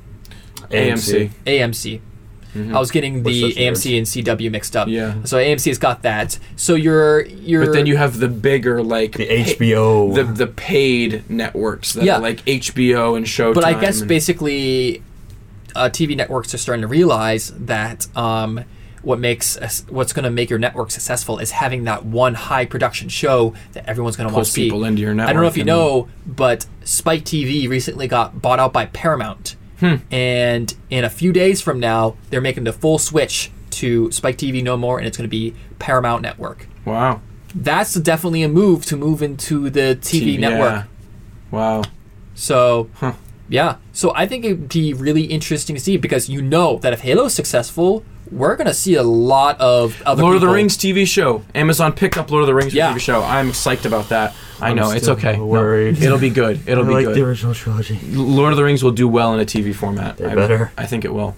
[0.71, 1.31] AMC.
[1.47, 2.01] AMC.
[2.57, 4.87] I was getting the We're AMC and CW mixed up.
[4.87, 5.25] Yeah.
[5.25, 6.39] So AMC has got that.
[6.55, 10.15] So you're you're But then you have the bigger like The pa- HBO.
[10.15, 12.19] the the paid networks that Yeah.
[12.19, 13.55] are like HBO and Showtime.
[13.55, 15.03] But I guess basically,
[15.75, 18.65] uh, TV networks are starting to realize that um,
[19.03, 19.57] what makes
[19.91, 23.87] what's going to make your network successful is having that one high production show that
[23.87, 24.65] everyone's going to want to see.
[24.65, 25.31] people into your network.
[25.31, 29.57] I don't know if you know, but Spike TV recently got bought out by Paramount,
[29.81, 29.97] Hmm.
[30.11, 34.63] and in a few days from now, they're making the full switch to Spike TV
[34.63, 36.67] no more, and it's going to be Paramount Network.
[36.85, 37.21] wow
[37.55, 40.73] That's definitely a move to move into the TV, network.
[40.73, 40.85] yeah.
[41.51, 41.83] Wow.
[42.35, 43.13] So, Huh.
[43.55, 43.77] Yeah.
[43.93, 47.25] So I think it'd be really interesting to see because you know that if Halo
[47.27, 51.43] is successful, we're gonna see a lot of other Lord of the Rings TV show.
[51.55, 52.93] Amazon picked up Lord of the Rings Yeah.
[52.93, 53.23] TV show.
[53.23, 54.35] I'm psyched about that.
[54.61, 55.37] I I'm know it's still okay.
[55.37, 56.03] No, worried.
[56.03, 56.61] it'll be good.
[56.67, 57.17] It'll I be like good.
[57.17, 57.99] the original trilogy.
[58.11, 60.17] Lord of the Rings will do well in a TV format.
[60.17, 60.73] They I, better.
[60.77, 61.37] I think it will.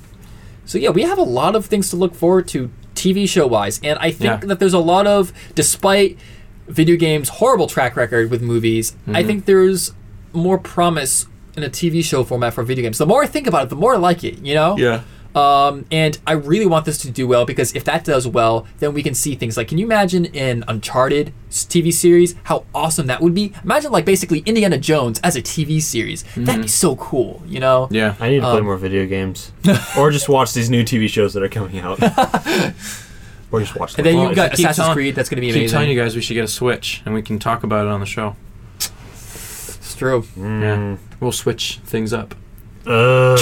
[0.65, 3.79] So yeah, we have a lot of things to look forward to TV show wise,
[3.85, 4.49] and I think Yeah.
[4.49, 6.17] that there's a lot of, despite
[6.69, 9.27] video games' horrible track record with movies, I Mm-hmm.
[9.29, 9.93] think there's
[10.33, 11.27] more promise
[11.57, 12.99] in a TV show format for video games.
[12.99, 14.39] The more I think about it, the more I like it.
[14.39, 14.77] You know.
[14.79, 15.03] Yeah.
[15.35, 18.95] Um, and I really want this to do well because if that does well, then
[18.95, 23.21] we can see things like can you imagine an Uncharted TV series how awesome that
[23.21, 23.53] would be?
[23.63, 26.23] Imagine like basically Indiana Jones as a TV series.
[26.39, 27.83] That'd be so cool, you know?
[27.85, 27.95] Mm-hmm.
[27.97, 28.15] Yeah.
[28.19, 29.53] I need to play Um, more video games,
[29.99, 31.99] or just watch these new TV shows that are coming out,
[33.53, 33.97] or just watch.
[33.99, 35.15] And then you've got Assassin's telling- Creed.
[35.17, 35.61] That's going to be amazing.
[35.61, 35.75] Keep amazing.
[35.77, 38.01] telling you guys we should get a Switch and we can talk about it on
[38.01, 38.37] the show.
[39.97, 40.25] It's true.
[40.37, 40.97] Yeah.
[41.21, 42.35] We'll switch things up.
[42.87, 43.41] Ugh.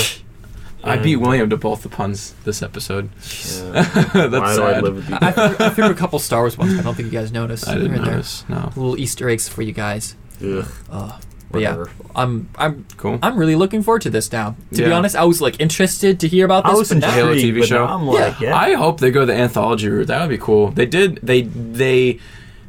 [0.85, 3.09] I beat William to both the puns this episode.
[3.17, 3.83] Yeah.
[4.29, 5.19] That's Why do I live with you?
[5.21, 6.79] I, threw, I threw a couple Star Wars ones.
[6.79, 7.67] I don't think you guys noticed.
[7.67, 8.13] I didn't They're in there.
[8.15, 8.45] notice.
[8.49, 8.67] No.
[8.77, 10.15] Little Easter eggs for you guys.
[10.43, 10.65] Ugh.
[10.91, 11.19] Uh,
[11.51, 11.85] but yeah,
[12.15, 13.19] I'm I'm Cool.
[13.23, 14.55] I'm really looking forward to this now.
[14.75, 16.73] To be honest, I was like interested to hear about this.
[16.75, 17.85] I was but now- Halo TV show?
[17.87, 18.57] now I'm like, yeah.
[18.57, 20.07] I hope they go the anthology route.
[20.09, 20.71] That would be cool.
[20.71, 21.17] They did.
[21.23, 22.21] They they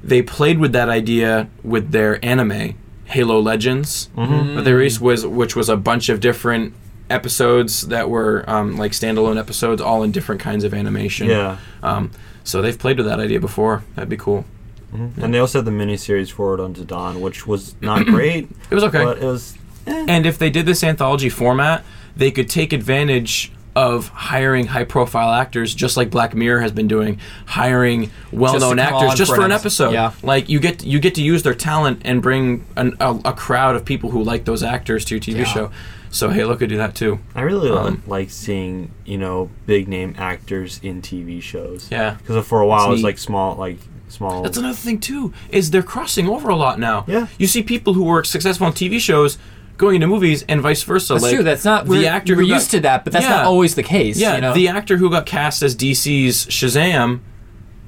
[0.04, 2.76] they played with that idea with their anime
[3.06, 4.56] Halo Legends Mm-hmm.
[4.56, 6.74] that they released was which was a bunch of different
[7.10, 11.28] episodes that were um, like standalone episodes, all in different kinds of animation.
[11.30, 11.58] yeah.
[11.84, 12.12] Um,
[12.44, 13.84] so they've played with that idea before.
[13.96, 14.46] That'd be cool.
[14.94, 18.84] And they also had the miniseries Forward Unto Dawn, which was not great, It was
[18.86, 19.04] okay.
[19.04, 19.58] but it was.
[19.88, 20.06] eh.
[20.08, 21.84] And if they did this anthology format,
[22.16, 26.88] they could take advantage of hiring high profile actors just like Black Mirror has been
[26.88, 29.92] doing, hiring well known actors just for an episode.
[29.92, 30.14] Yeah.
[30.24, 33.76] Like you get you get to use their talent and bring an, a, a crowd
[33.76, 35.44] of people who like those actors to your TV Yeah.
[35.44, 35.72] show.
[36.10, 37.20] So Halo could do that too.
[37.36, 41.90] I really Um, like seeing you know big name actors in TV shows.
[41.92, 42.16] Yeah.
[42.18, 43.04] because for a while it was neat.
[43.06, 44.42] like small, like small.
[44.42, 47.04] That's another thing too, is they're crossing over a lot now.
[47.08, 47.28] Yeah.
[47.38, 49.38] You see people who were successful on TV shows
[49.78, 51.14] going into movies and vice versa.
[51.14, 51.44] That's like true.
[51.44, 51.86] That's not.
[51.86, 53.36] the We're, actor we're who got- used to that, but that's Yeah.
[53.38, 54.18] not always the case.
[54.18, 54.54] Yeah, you know?
[54.54, 57.20] the actor who got cast as DC's Shazam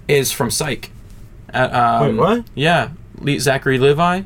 [0.08, 0.92] is from Psych.
[1.50, 2.44] At, um, Wait, what?
[2.56, 4.22] Yeah, Le- Zachary Levi.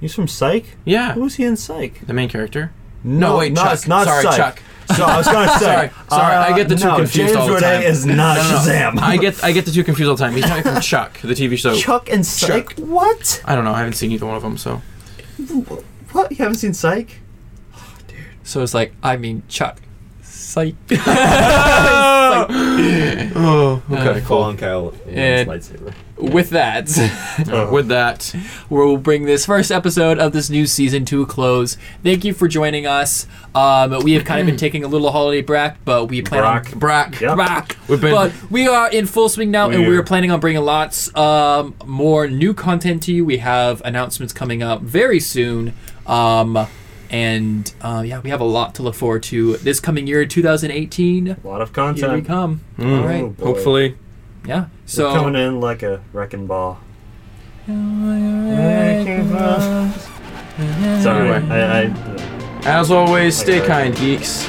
[0.00, 0.64] He's from Psych.
[0.84, 2.06] Yeah, Who was he in Psych?
[2.06, 2.70] the main character.
[3.02, 3.88] No, wait, not, Chuck.
[3.88, 4.36] not Sorry, Psych.
[4.36, 4.62] Chuck.
[4.96, 5.64] So I was gonna say.
[5.64, 7.82] Sorry, sorry, I get the two no, confused James all the Roday time.
[7.82, 8.56] is not No, no, no.
[8.58, 8.98] Shazam.
[9.00, 10.34] I get I get the two confused all the time.
[10.34, 11.74] He's talking from Chuck, the TV show.
[11.74, 12.74] Chuck and Psych.
[12.78, 13.42] What?
[13.44, 13.72] I don't know.
[13.72, 14.56] I haven't seen either one of them.
[14.56, 14.82] So
[16.16, 16.30] What?
[16.30, 17.20] You haven't seen Psych?
[17.74, 18.16] Oh, dude.
[18.42, 19.80] so it's like, I mean, Chuck.
[20.22, 20.74] Psych.
[23.36, 25.92] oh, okay, Call on Kyle And- lightsaber.
[26.18, 26.86] With that,
[27.70, 28.34] With that,
[28.70, 31.76] we'll bring this first episode of this new season to a close.
[32.02, 33.26] Thank you for joining us.
[33.54, 36.72] Um, we have kind of been taking a little holiday break, but we plan Brack.
[36.72, 37.20] on Brack.
[37.20, 37.36] Yep.
[37.36, 37.76] back.
[37.86, 40.00] We've been- but we are in full swing now, and We we are.
[40.00, 43.22] are planning on bringing lots um, more new content to you.
[43.26, 45.74] We have announcements coming up very soon.
[46.06, 46.66] Um,
[47.10, 51.28] and uh, yeah, we have a lot to look forward to this coming year, 2018.
[51.28, 51.98] A lot of content.
[51.98, 52.26] Here we content.
[52.26, 52.60] come.
[52.86, 53.00] Mm.
[53.00, 53.22] All right.
[53.40, 53.44] Oh.
[53.44, 53.96] Hopefully,
[54.46, 54.66] Yeah.
[54.86, 56.78] So So coming in like a wrecking ball.
[61.02, 61.42] Sorry, Anyway.
[61.50, 63.66] I, I, as always, stay Okay.
[63.68, 64.48] kind, geeks.